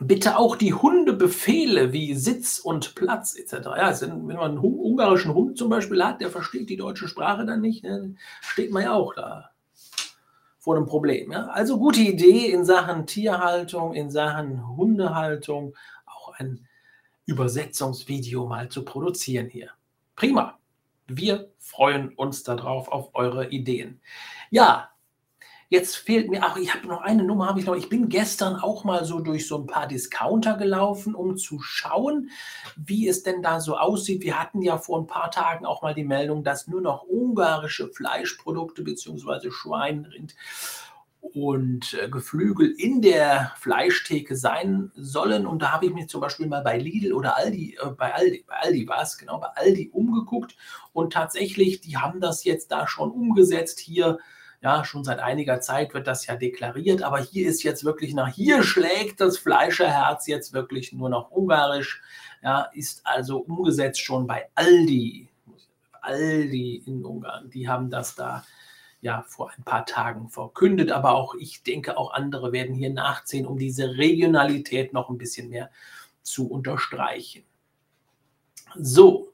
bitte 0.00 0.38
auch 0.38 0.56
die 0.56 0.74
Hundebefehle 0.74 1.92
wie 1.92 2.14
Sitz 2.14 2.58
und 2.58 2.94
Platz 2.94 3.36
etc. 3.36 3.52
Ja, 3.76 4.00
wenn 4.00 4.26
man 4.26 4.52
einen 4.52 4.58
ungarischen 4.58 5.34
Hund 5.34 5.58
zum 5.58 5.68
Beispiel 5.68 6.02
hat, 6.02 6.20
der 6.20 6.30
versteht 6.30 6.70
die 6.70 6.76
deutsche 6.76 7.06
Sprache 7.06 7.44
dann 7.44 7.60
nicht, 7.60 7.84
ne, 7.84 8.14
steht 8.40 8.72
man 8.72 8.82
ja 8.82 8.94
auch 8.94 9.14
da 9.14 9.50
vor 10.58 10.76
einem 10.76 10.86
Problem. 10.86 11.32
Ja? 11.32 11.46
Also 11.48 11.78
gute 11.78 12.00
Idee 12.00 12.50
in 12.50 12.64
Sachen 12.64 13.06
Tierhaltung, 13.06 13.94
in 13.94 14.10
Sachen 14.10 14.76
Hundehaltung, 14.76 15.74
auch 16.06 16.32
ein 16.38 16.66
Übersetzungsvideo 17.26 18.46
mal 18.46 18.68
zu 18.68 18.84
produzieren 18.84 19.48
hier. 19.48 19.70
Prima. 20.16 20.58
Wir 21.06 21.50
freuen 21.58 22.10
uns 22.10 22.44
darauf, 22.44 22.88
auf 22.88 23.10
eure 23.14 23.48
Ideen. 23.48 24.00
Ja, 24.50 24.90
Jetzt 25.72 25.98
fehlt 25.98 26.28
mir, 26.28 26.42
ach, 26.42 26.56
ich 26.56 26.74
habe 26.74 26.88
noch 26.88 27.00
eine 27.00 27.22
Nummer, 27.22 27.46
habe 27.46 27.60
ich 27.60 27.66
noch. 27.66 27.76
Ich 27.76 27.88
bin 27.88 28.08
gestern 28.08 28.56
auch 28.56 28.82
mal 28.82 29.04
so 29.04 29.20
durch 29.20 29.46
so 29.46 29.56
ein 29.56 29.68
paar 29.68 29.86
Discounter 29.86 30.56
gelaufen, 30.56 31.14
um 31.14 31.36
zu 31.36 31.60
schauen, 31.60 32.30
wie 32.74 33.06
es 33.06 33.22
denn 33.22 33.40
da 33.40 33.60
so 33.60 33.76
aussieht. 33.76 34.22
Wir 34.22 34.40
hatten 34.40 34.62
ja 34.62 34.78
vor 34.78 34.98
ein 34.98 35.06
paar 35.06 35.30
Tagen 35.30 35.64
auch 35.64 35.82
mal 35.82 35.94
die 35.94 36.02
Meldung, 36.02 36.42
dass 36.42 36.66
nur 36.66 36.80
noch 36.80 37.04
ungarische 37.04 37.88
Fleischprodukte 37.88 38.82
bzw. 38.82 39.52
Schweinrind 39.52 40.34
und 41.20 41.94
äh, 41.94 42.08
Geflügel 42.08 42.74
in 42.76 43.00
der 43.00 43.52
Fleischtheke 43.56 44.34
sein 44.34 44.90
sollen. 44.96 45.46
Und 45.46 45.62
da 45.62 45.70
habe 45.70 45.86
ich 45.86 45.92
mich 45.92 46.08
zum 46.08 46.20
Beispiel 46.20 46.48
mal 46.48 46.62
bei 46.62 46.78
Lidl 46.78 47.12
oder 47.12 47.36
Aldi, 47.36 47.78
äh, 47.80 47.90
bei 47.90 48.12
Aldi, 48.12 48.44
bei 48.44 48.56
Aldi 48.56 48.88
war 48.88 49.02
es, 49.02 49.18
genau, 49.18 49.38
bei 49.38 49.50
Aldi 49.54 49.90
umgeguckt. 49.92 50.56
Und 50.92 51.12
tatsächlich, 51.12 51.80
die 51.80 51.96
haben 51.96 52.20
das 52.20 52.42
jetzt 52.42 52.72
da 52.72 52.88
schon 52.88 53.12
umgesetzt 53.12 53.78
hier 53.78 54.18
ja, 54.62 54.84
schon 54.84 55.04
seit 55.04 55.20
einiger 55.20 55.60
Zeit 55.60 55.94
wird 55.94 56.06
das 56.06 56.26
ja 56.26 56.36
deklariert, 56.36 57.02
aber 57.02 57.18
hier 57.18 57.48
ist 57.48 57.62
jetzt 57.62 57.84
wirklich 57.84 58.14
nach, 58.14 58.28
hier 58.28 58.62
schlägt 58.62 59.20
das 59.20 59.38
Fleischerherz 59.38 60.26
jetzt 60.26 60.52
wirklich 60.52 60.92
nur 60.92 61.08
noch 61.08 61.30
ungarisch, 61.30 62.02
ja, 62.42 62.68
ist 62.74 63.00
also 63.04 63.38
umgesetzt 63.38 64.00
schon 64.00 64.26
bei 64.26 64.48
Aldi. 64.54 65.28
Aldi 66.02 66.82
in 66.86 67.04
Ungarn, 67.04 67.50
die 67.50 67.68
haben 67.68 67.90
das 67.90 68.14
da 68.14 68.44
ja 69.02 69.24
vor 69.26 69.50
ein 69.56 69.64
paar 69.64 69.86
Tagen 69.86 70.28
verkündet, 70.28 70.92
aber 70.92 71.14
auch 71.14 71.34
ich 71.34 71.62
denke, 71.62 71.96
auch 71.96 72.12
andere 72.12 72.52
werden 72.52 72.74
hier 72.74 72.90
nachziehen, 72.90 73.46
um 73.46 73.58
diese 73.58 73.96
Regionalität 73.96 74.92
noch 74.92 75.08
ein 75.08 75.18
bisschen 75.18 75.48
mehr 75.48 75.70
zu 76.22 76.50
unterstreichen. 76.50 77.44
So, 78.74 79.32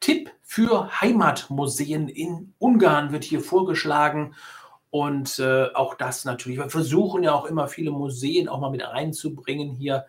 Tipp 0.00 0.30
für 0.42 1.00
Heimatmuseen 1.00 2.08
in 2.08 2.52
Ungarn 2.58 3.10
wird 3.12 3.24
hier 3.24 3.40
vorgeschlagen 3.40 4.34
und 4.96 5.38
äh, 5.38 5.66
auch 5.74 5.94
das 5.94 6.24
natürlich. 6.24 6.58
Wir 6.58 6.70
versuchen 6.70 7.22
ja 7.22 7.34
auch 7.34 7.44
immer 7.44 7.68
viele 7.68 7.90
Museen 7.90 8.48
auch 8.48 8.60
mal 8.60 8.70
mit 8.70 8.82
reinzubringen 8.82 9.74
hier. 9.74 10.06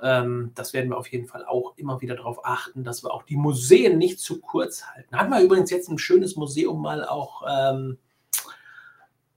Ähm, 0.00 0.52
das 0.54 0.72
werden 0.72 0.90
wir 0.90 0.98
auf 0.98 1.08
jeden 1.08 1.26
Fall 1.26 1.44
auch 1.44 1.76
immer 1.76 2.00
wieder 2.00 2.14
darauf 2.14 2.44
achten, 2.44 2.84
dass 2.84 3.02
wir 3.02 3.12
auch 3.12 3.24
die 3.24 3.36
Museen 3.36 3.98
nicht 3.98 4.20
zu 4.20 4.40
kurz 4.40 4.84
halten. 4.86 5.16
Hatten 5.16 5.30
wir 5.30 5.40
übrigens 5.40 5.70
jetzt 5.70 5.88
ein 5.88 5.98
schönes 5.98 6.36
Museum 6.36 6.80
mal 6.80 7.04
auch 7.04 7.42
ähm, 7.48 7.98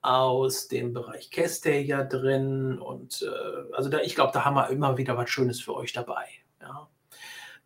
aus 0.02 0.68
dem 0.68 0.94
Bereich 0.94 1.32
Keste 1.32 1.72
hier 1.72 2.04
drin. 2.04 2.78
Und 2.78 3.24
äh, 3.24 3.74
also 3.74 3.90
da, 3.90 4.02
ich 4.02 4.14
glaube, 4.14 4.32
da 4.32 4.46
haben 4.46 4.56
wir 4.56 4.70
immer 4.70 4.96
wieder 5.00 5.18
was 5.18 5.32
Schönes 5.32 5.60
für 5.60 5.74
euch 5.74 5.92
dabei. 5.92 6.28
Ja. 6.62 6.88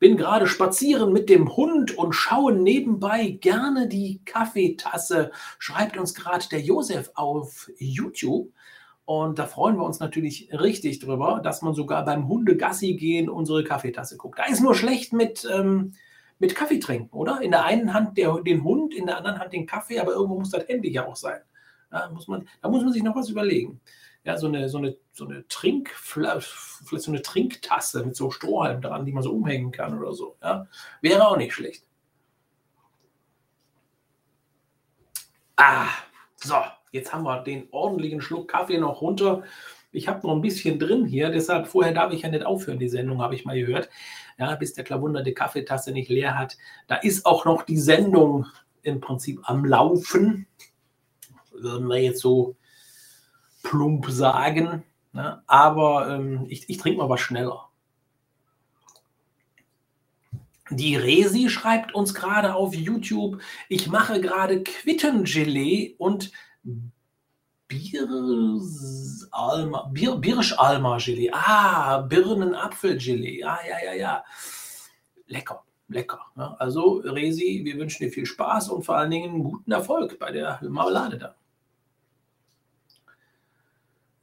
Bin 0.02 0.18
gerade 0.18 0.48
spazieren 0.48 1.14
mit 1.14 1.30
dem 1.30 1.56
Hund 1.56 1.96
und 1.96 2.14
schaue 2.14 2.54
nebenbei 2.54 3.38
gerne 3.40 3.88
die 3.88 4.20
Kaffeetasse, 4.26 5.30
schreibt 5.60 5.96
uns 5.96 6.16
gerade 6.16 6.44
der 6.50 6.60
Josef 6.60 7.12
auf 7.14 7.70
YouTube. 7.78 8.52
Und 9.06 9.38
da 9.38 9.46
freuen 9.46 9.76
wir 9.76 9.86
uns 9.86 10.00
natürlich 10.00 10.50
richtig 10.52 10.98
drüber, 10.98 11.40
dass 11.44 11.62
man 11.62 11.76
sogar 11.76 12.04
beim 12.04 12.28
Hundegassi 12.28 12.96
gehen 12.96 13.30
unsere 13.30 13.64
Kaffeetasse 13.64 14.18
guckt. 14.18 14.40
Da 14.40 14.46
ist 14.46 14.64
nur 14.64 14.74
schlecht 14.74 15.14
mit, 15.14 15.48
ähm, 15.54 15.94
mit 16.40 16.56
Kaffee 16.56 16.80
trinken, 16.80 17.16
oder? 17.16 17.40
In 17.42 17.52
der 17.52 17.66
einen 17.66 17.94
Hand 17.94 18.18
der, 18.18 18.42
den 18.42 18.64
Hund, 18.64 18.96
in 18.96 19.06
der 19.06 19.20
anderen 19.20 19.38
Hand 19.38 19.54
den 19.54 19.68
Kaffee, 19.68 20.00
aber 20.00 20.14
irgendwo 20.14 20.40
muss 20.40 20.50
das 20.50 20.68
Handy 20.68 20.92
ja 20.92 21.06
auch 21.06 21.16
sein. 21.16 21.42
Da 21.92 22.10
muss 22.10 22.28
man, 22.28 22.48
da 22.60 22.70
muss 22.70 22.84
man 22.84 22.92
sich 22.92 23.04
noch 23.04 23.16
was 23.16 23.30
überlegen 23.30 23.80
ja, 24.24 24.38
so 24.38 24.48
eine, 24.48 24.70
so 24.70 24.78
eine, 24.78 24.96
so 25.12 25.26
eine 25.26 25.48
Trink, 25.48 25.90
vielleicht 25.90 26.48
so 26.48 27.12
eine 27.12 27.22
Trinktasse 27.22 28.06
mit 28.06 28.16
so 28.16 28.30
Strohhalm 28.30 28.82
dran, 28.82 29.06
die 29.06 29.12
man 29.12 29.24
so 29.24 29.32
umhängen 29.32 29.72
kann 29.72 29.98
oder 29.98 30.14
so. 30.14 30.36
Ja. 30.44 30.68
Wäre 31.02 31.28
auch 31.28 31.38
nicht 31.38 31.54
schlecht. 31.54 31.84
Ah, 35.56 35.88
so, 36.36 36.56
jetzt 36.92 37.14
haben 37.14 37.24
wir 37.24 37.44
den 37.44 37.68
ordentlichen 37.72 38.22
Schluck 38.22 38.48
Kaffee 38.48 38.78
noch 38.78 39.02
runter. 39.02 39.44
Ich 39.92 40.08
habe 40.08 40.26
noch 40.26 40.34
ein 40.34 40.42
bisschen 40.42 40.80
drin 40.80 41.06
hier, 41.06 41.30
deshalb 41.30 41.68
vorher 41.68 41.94
darf 41.94 42.14
ich 42.14 42.22
ja 42.22 42.30
nicht 42.30 42.46
aufhören, 42.46 42.80
die 42.80 42.90
Sendung 42.90 43.22
habe 43.22 43.36
ich 43.36 43.46
mal 43.46 43.60
gehört. 43.60 43.90
Ja, 44.38 44.56
bis 44.56 44.74
der 44.74 44.84
Klavunder 44.84 45.24
die 45.24 45.34
Kaffeetasse 45.34 45.92
nicht 45.92 46.10
leer 46.10 46.38
hat. 46.38 46.58
Da 46.88 46.96
ist 46.96 47.26
auch 47.26 47.46
noch 47.46 47.64
die 47.64 47.78
Sendung 47.78 48.46
im 48.84 49.02
Prinzip 49.02 49.42
am 49.44 49.66
Laufen. 49.66 50.48
Würden 51.52 51.88
wir 51.88 52.02
jetzt 52.02 52.22
so 52.22 52.56
plump 53.64 54.10
sagen. 54.10 54.84
Ne? 55.14 55.42
Aber 55.48 56.10
ähm, 56.10 56.46
ich, 56.50 56.70
ich 56.70 56.78
trinke 56.78 57.00
mal 57.00 57.10
was 57.10 57.22
schneller. 57.22 57.68
Die 60.70 60.96
Resi 60.96 61.50
schreibt 61.50 61.94
uns 61.94 62.14
gerade 62.14 62.56
auf 62.56 62.74
YouTube, 62.74 63.42
ich 63.68 63.88
mache 63.88 64.22
gerade 64.22 64.64
Quittengelee 64.64 65.96
und 65.98 66.32
Birschalma, 67.68 68.60
Bir, 69.94 70.16
Birschalma 70.16 70.98
Gelee. 70.98 71.30
Ah, 71.32 72.00
Birnenapfelgelee. 72.02 73.44
Ah, 73.44 73.60
ja, 73.68 73.84
ja, 73.86 73.94
ja. 73.94 74.24
Lecker, 75.28 75.64
lecker. 75.88 76.20
Ne? 76.36 76.60
Also, 76.60 77.02
Resi, 77.04 77.62
wir 77.64 77.78
wünschen 77.78 78.04
dir 78.06 78.12
viel 78.12 78.26
Spaß 78.26 78.70
und 78.70 78.84
vor 78.84 78.98
allen 78.98 79.12
Dingen 79.12 79.44
guten 79.44 79.72
Erfolg 79.72 80.20
bei 80.20 80.32
der 80.32 80.60
Marmelade 80.64 81.18
da. 81.18 81.36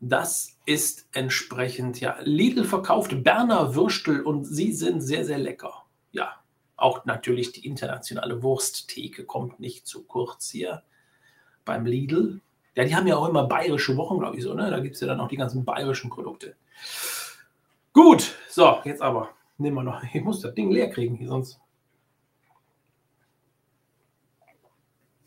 Das 0.00 0.56
ist 0.64 1.08
entsprechend, 1.12 2.00
ja, 2.00 2.18
Lidl 2.22 2.64
verkauft 2.64 3.24
Berner 3.24 3.74
Würstel 3.74 4.22
und 4.22 4.44
sie 4.44 4.72
sind 4.72 5.00
sehr, 5.00 5.24
sehr 5.24 5.38
lecker. 5.38 5.84
Ja, 6.12 6.37
auch 6.76 7.04
natürlich 7.04 7.52
die 7.52 7.66
internationale 7.66 8.42
Wursttheke 8.42 9.24
kommt 9.24 9.58
nicht 9.58 9.87
zu 9.88 10.04
kurz 10.04 10.50
hier 10.50 10.84
beim 11.64 11.84
Lidl. 11.84 12.40
Ja, 12.76 12.84
die 12.84 12.94
haben 12.94 13.08
ja 13.08 13.16
auch 13.16 13.28
immer 13.28 13.48
bayerische 13.48 13.96
Wochen, 13.96 14.20
glaube 14.20 14.37
ich, 14.37 14.44
so, 14.44 14.54
ne? 14.54 14.70
Da 14.70 14.78
gibt 14.78 14.94
es 14.94 15.00
ja 15.00 15.08
dann 15.08 15.20
auch 15.20 15.28
die 15.28 15.37
ganzen 15.37 15.64
bayerischen 15.64 16.11
Produkte. 16.11 16.54
Gut, 17.92 18.37
so, 18.48 18.80
jetzt 18.84 19.02
aber. 19.02 19.30
Nehmen 19.56 19.76
wir 19.76 19.82
noch. 19.82 20.02
Ich 20.14 20.22
muss 20.22 20.40
das 20.40 20.54
Ding 20.54 20.70
leer 20.70 20.88
kriegen 20.88 21.16
hier 21.16 21.28
sonst. 21.28 21.61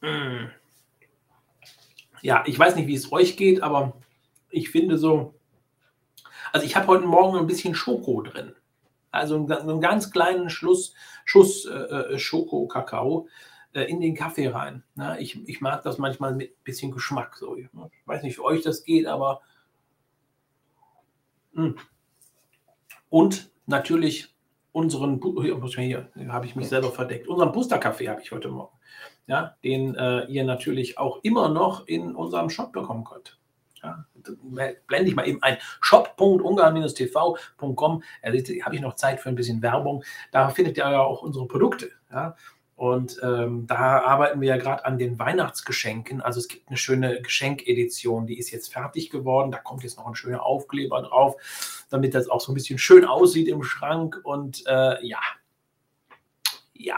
Hm. 0.01 0.49
Ja, 2.21 2.43
ich 2.45 2.57
weiß 2.57 2.75
nicht, 2.75 2.88
wie 2.88 2.95
es 2.95 3.12
euch 3.12 3.36
geht, 3.36 3.62
aber 3.62 4.01
ich 4.52 4.70
finde 4.70 4.98
so, 4.98 5.36
also 6.52 6.66
ich 6.66 6.76
habe 6.76 6.88
heute 6.88 7.06
Morgen 7.06 7.38
ein 7.38 7.48
bisschen 7.48 7.76
Schoko 7.76 8.22
drin. 8.22 8.54
Also 9.12 9.36
einen, 9.36 9.52
einen 9.52 9.82
ganz 9.82 10.12
kleinen 10.12 10.50
Schluss, 10.50 10.94
Schuss 11.26 11.66
äh, 11.66 11.74
äh 11.74 12.20
Schoko-Kakao 12.20 13.28
äh, 13.74 13.84
in 13.84 14.00
den 14.02 14.16
Kaffee 14.16 14.48
rein. 14.48 14.84
Na, 14.96 15.20
ich, 15.20 15.38
ich 15.48 15.62
mag 15.62 15.84
das 15.84 15.98
manchmal 15.98 16.34
mit 16.36 16.52
ein 16.52 16.64
bisschen 16.64 16.92
Geschmack. 16.92 17.36
So. 17.36 17.56
Ich 17.58 17.68
weiß 18.06 18.24
nicht, 18.24 18.38
wie 18.38 18.44
euch 18.44 18.62
das 18.62 18.84
geht, 18.84 19.08
aber. 19.08 19.42
Mh. 21.54 21.66
Hm. 21.66 21.76
Und 23.10 23.52
natürlich 23.66 24.34
unseren, 24.72 25.20
hier 25.76 26.10
habe 26.30 26.46
ich 26.46 26.56
mich 26.56 26.70
selber 26.70 26.92
verdeckt, 26.92 27.28
unseren 27.28 27.52
Booster-Kaffee 27.52 28.08
habe 28.08 28.22
ich 28.22 28.32
heute 28.32 28.48
Morgen. 28.48 28.78
Ja, 29.28 29.58
den 29.66 29.96
äh, 29.96 30.26
ihr 30.28 30.46
natürlich 30.46 30.98
auch 30.98 31.20
immer 31.24 31.50
noch 31.50 31.88
in 31.88 32.16
unserem 32.16 32.50
Shop 32.50 32.72
bekommen 32.72 33.04
könnt. 33.04 33.38
Ja, 33.84 34.06
blende 34.88 35.10
ich 35.10 35.15
mal 35.15 35.28
eben 35.28 35.41
ein. 35.41 35.58
shop.ungarn-tv.com. 35.82 38.04
Äh, 38.22 38.62
habe 38.62 38.76
ich 38.76 38.82
noch 38.82 38.96
Zeit 38.96 39.20
für 39.20 39.30
ein 39.30 39.36
bisschen 39.36 39.62
Werbung. 39.62 40.04
Da 40.32 40.50
findet 40.50 40.78
ihr 40.78 40.89
ja 40.89 41.02
auch 41.02 41.22
unsere 41.22 41.48
Produkte. 41.48 41.91
Ja. 42.12 42.36
Und 42.82 43.20
ähm, 43.22 43.67
da 43.67 44.02
arbeiten 44.02 44.41
wir 44.41 44.50
ja 44.50 44.58
gerade 44.58 44.86
an 44.86 44.98
den 44.98 45.20
Weihnachtsgeschenken. 45.20 46.20
Also 46.20 46.39
es 46.39 46.48
gibt 46.48 46.67
eine 46.67 46.78
schöne 46.78 47.22
Geschenkedition, 47.22 48.26
die 48.26 48.39
ist 48.39 48.50
jetzt 48.50 48.74
fertig 48.74 49.12
geworden. 49.12 49.52
Da 49.52 49.60
kommt 49.60 49.84
jetzt 49.84 49.98
noch 49.98 50.08
ein 50.08 50.15
schöner 50.15 50.44
Aufkleber 50.44 51.04
drauf, 51.04 51.36
damit 51.91 52.15
das 52.15 52.28
auch 52.28 52.41
so 52.41 52.52
ein 52.52 52.56
bisschen 52.56 52.80
schön 52.80 53.06
aussieht 53.06 53.50
im 53.50 53.62
Schrank. 53.62 54.20
Und 54.24 54.63
äh, 54.65 55.06
ja, 55.06 55.20
ja, 56.74 56.98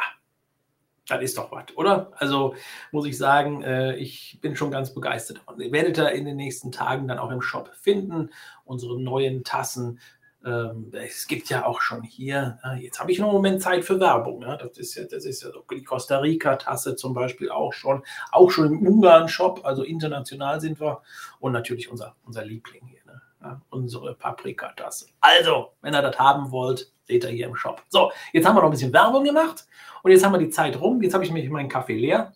das 1.07 1.21
ist 1.21 1.37
doch 1.37 1.51
was, 1.51 1.65
oder? 1.75 2.11
Also 2.15 2.55
muss 2.91 3.05
ich 3.05 3.17
sagen, 3.17 3.61
äh, 3.61 3.95
ich 3.97 4.39
bin 4.41 4.55
schon 4.55 4.71
ganz 4.71 4.93
begeistert 4.93 5.37
davon. 5.37 5.59
Ihr 5.59 5.71
werdet 5.71 5.97
da 5.97 6.07
in 6.07 6.25
den 6.25 6.37
nächsten 6.37 6.71
Tagen 6.71 7.07
dann 7.07 7.19
auch 7.19 7.31
im 7.31 7.41
Shop 7.41 7.69
finden, 7.75 8.29
unsere 8.65 8.99
neuen 8.99 9.43
Tassen 9.43 9.99
ähm, 10.45 10.91
es 10.91 11.27
gibt 11.27 11.49
ja 11.49 11.65
auch 11.65 11.81
schon 11.81 12.03
hier, 12.03 12.59
jetzt 12.79 12.99
habe 12.99 13.11
ich 13.11 13.19
noch 13.19 13.27
einen 13.27 13.35
Moment 13.35 13.61
Zeit 13.61 13.85
für 13.85 13.99
Werbung. 13.99 14.39
Ne? 14.39 14.57
Das 14.61 14.77
ist 14.77 14.95
ja, 14.95 15.05
das 15.05 15.25
ist 15.25 15.43
ja 15.43 15.49
die 15.71 15.83
Costa 15.83 16.17
Rica-Tasse 16.17 16.95
zum 16.95 17.13
Beispiel 17.13 17.49
auch 17.49 17.73
schon, 17.73 18.03
auch 18.31 18.51
schon 18.51 18.67
im 18.67 18.85
Ungarn-Shop, 18.85 19.61
also 19.63 19.83
international 19.83 20.59
sind 20.59 20.81
wir. 20.81 21.01
Und 21.39 21.53
natürlich 21.53 21.89
unser, 21.89 22.15
unser 22.25 22.43
Liebling 22.43 22.85
hier, 22.87 23.05
ne? 23.05 23.21
ja, 23.41 23.61
unsere 23.69 24.15
Paprika-Tasse. 24.15 25.07
Also, 25.21 25.73
wenn 25.81 25.95
ihr 25.95 26.01
das 26.01 26.19
haben 26.19 26.51
wollt, 26.51 26.91
seht 27.05 27.23
ihr 27.23 27.29
hier 27.29 27.47
im 27.47 27.55
Shop. 27.55 27.81
So, 27.89 28.11
jetzt 28.31 28.45
haben 28.45 28.55
wir 28.55 28.61
noch 28.61 28.69
ein 28.69 28.71
bisschen 28.71 28.93
Werbung 28.93 29.23
gemacht 29.23 29.65
und 30.01 30.11
jetzt 30.11 30.23
haben 30.25 30.33
wir 30.33 30.39
die 30.39 30.49
Zeit 30.49 30.79
rum. 30.79 31.01
Jetzt 31.01 31.13
habe 31.13 31.23
ich 31.23 31.31
mir 31.31 31.49
meinen 31.49 31.69
Kaffee 31.69 31.97
leer. 31.97 32.33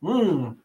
Mmh. 0.00 0.56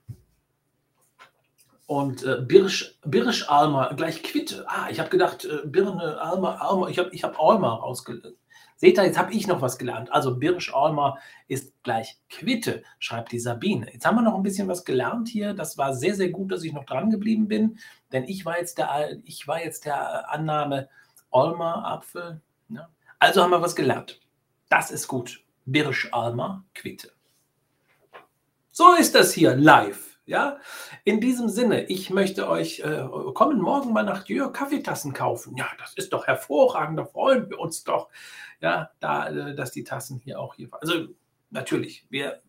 Und 1.87 2.23
äh, 2.23 2.37
Birsch, 2.41 2.97
Birsch 3.03 3.49
Alma 3.49 3.91
gleich 3.93 4.23
Quitte. 4.23 4.63
Ah, 4.67 4.87
ich 4.89 4.99
habe 4.99 5.09
gedacht, 5.09 5.43
äh, 5.43 5.59
Birne 5.65 6.21
Alma, 6.21 6.55
Alma, 6.55 6.87
ich 6.87 6.97
habe 6.97 7.09
ich 7.11 7.23
hab 7.23 7.37
Alma 7.37 7.75
rausgelernt. 7.75 8.37
Seht 8.77 8.97
ihr, 8.97 9.03
jetzt 9.03 9.19
habe 9.19 9.33
ich 9.33 9.45
noch 9.45 9.61
was 9.61 9.77
gelernt. 9.77 10.11
Also 10.11 10.37
Birsch 10.37 10.73
Alma 10.73 11.17
ist 11.47 11.73
gleich 11.83 12.17
Quitte, 12.29 12.81
schreibt 12.97 13.31
die 13.31 13.39
Sabine. 13.39 13.91
Jetzt 13.93 14.05
haben 14.05 14.15
wir 14.15 14.21
noch 14.21 14.35
ein 14.35 14.41
bisschen 14.41 14.67
was 14.67 14.85
gelernt 14.85 15.27
hier. 15.27 15.53
Das 15.53 15.77
war 15.77 15.93
sehr, 15.93 16.15
sehr 16.15 16.29
gut, 16.29 16.51
dass 16.51 16.63
ich 16.63 16.73
noch 16.73 16.85
dran 16.85 17.11
geblieben 17.11 17.47
bin, 17.47 17.77
denn 18.11 18.23
ich 18.23 18.45
war 18.45 18.57
jetzt 18.57 18.77
der, 18.77 19.19
ich 19.23 19.47
war 19.47 19.63
jetzt 19.63 19.85
der 19.85 20.31
Annahme 20.31 20.89
Alma 21.31 21.93
Apfel. 21.93 22.41
Ja. 22.69 22.89
Also 23.19 23.41
haben 23.41 23.51
wir 23.51 23.61
was 23.61 23.75
gelernt. 23.75 24.19
Das 24.69 24.91
ist 24.91 25.07
gut. 25.07 25.43
Birsch 25.65 26.09
Alma 26.11 26.63
Quitte. 26.73 27.11
So 28.71 28.93
ist 28.95 29.15
das 29.15 29.33
hier 29.33 29.55
live. 29.55 30.11
Ja, 30.25 30.59
in 31.03 31.19
diesem 31.19 31.49
Sinne, 31.49 31.85
ich 31.85 32.09
möchte 32.09 32.47
euch 32.47 32.79
äh, 32.79 33.05
kommen 33.33 33.59
morgen 33.59 33.91
mal 33.91 34.03
nach 34.03 34.27
Jörg 34.27 34.53
Kaffeetassen 34.53 35.13
kaufen. 35.13 35.57
Ja, 35.57 35.67
das 35.79 35.93
ist 35.95 36.13
doch 36.13 36.27
hervorragend, 36.27 36.99
da 36.99 37.05
freuen 37.05 37.49
wir 37.49 37.59
uns 37.59 37.83
doch, 37.83 38.07
ja, 38.61 38.91
da, 38.99 39.27
äh, 39.27 39.55
dass 39.55 39.71
die 39.71 39.83
Tassen 39.83 40.21
hier 40.23 40.39
auch 40.39 40.53
hier. 40.53 40.69
Also 40.79 41.07
natürlich, 41.49 42.05
wir, 42.09 42.41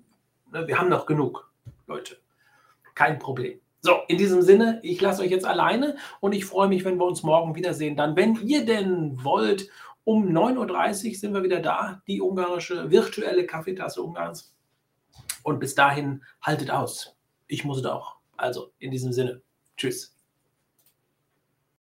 ne, 0.53 0.69
wir 0.69 0.79
haben 0.79 0.91
noch 0.91 1.07
genug, 1.07 1.51
Leute, 1.87 2.19
kein 2.95 3.19
Problem. 3.19 3.59
So, 3.83 3.99
in 4.09 4.17
diesem 4.17 4.43
Sinne, 4.43 4.81
ich 4.83 5.01
lasse 5.01 5.23
euch 5.23 5.31
jetzt 5.31 5.45
alleine 5.45 5.97
und 6.21 6.33
ich 6.33 6.45
freue 6.45 6.69
mich, 6.69 6.85
wenn 6.85 6.99
wir 6.99 7.05
uns 7.05 7.23
morgen 7.23 7.55
wiedersehen. 7.55 7.97
Dann, 7.97 8.17
wenn 8.17 8.37
ihr 8.47 8.65
denn 8.65 9.23
wollt, 9.25 9.69
um 10.05 10.29
9.30 10.29 11.09
Uhr 11.09 11.15
sind 11.17 11.35
wir 11.35 11.43
wieder 11.43 11.61
da, 11.61 12.03
die 12.07 12.21
ungarische 12.21 12.91
virtuelle 12.91 13.45
Kaffeetasse 13.45 14.03
Ungarns. 14.03 14.55
Und 15.43 15.59
bis 15.59 15.75
dahin 15.75 16.23
haltet 16.41 16.71
aus 16.71 17.17
ich 17.53 17.65
muss 17.65 17.79
es 17.79 17.85
auch. 17.85 18.17
Also 18.37 18.73
in 18.79 18.91
diesem 18.91 19.13
Sinne, 19.13 19.43
tschüss. 19.77 20.12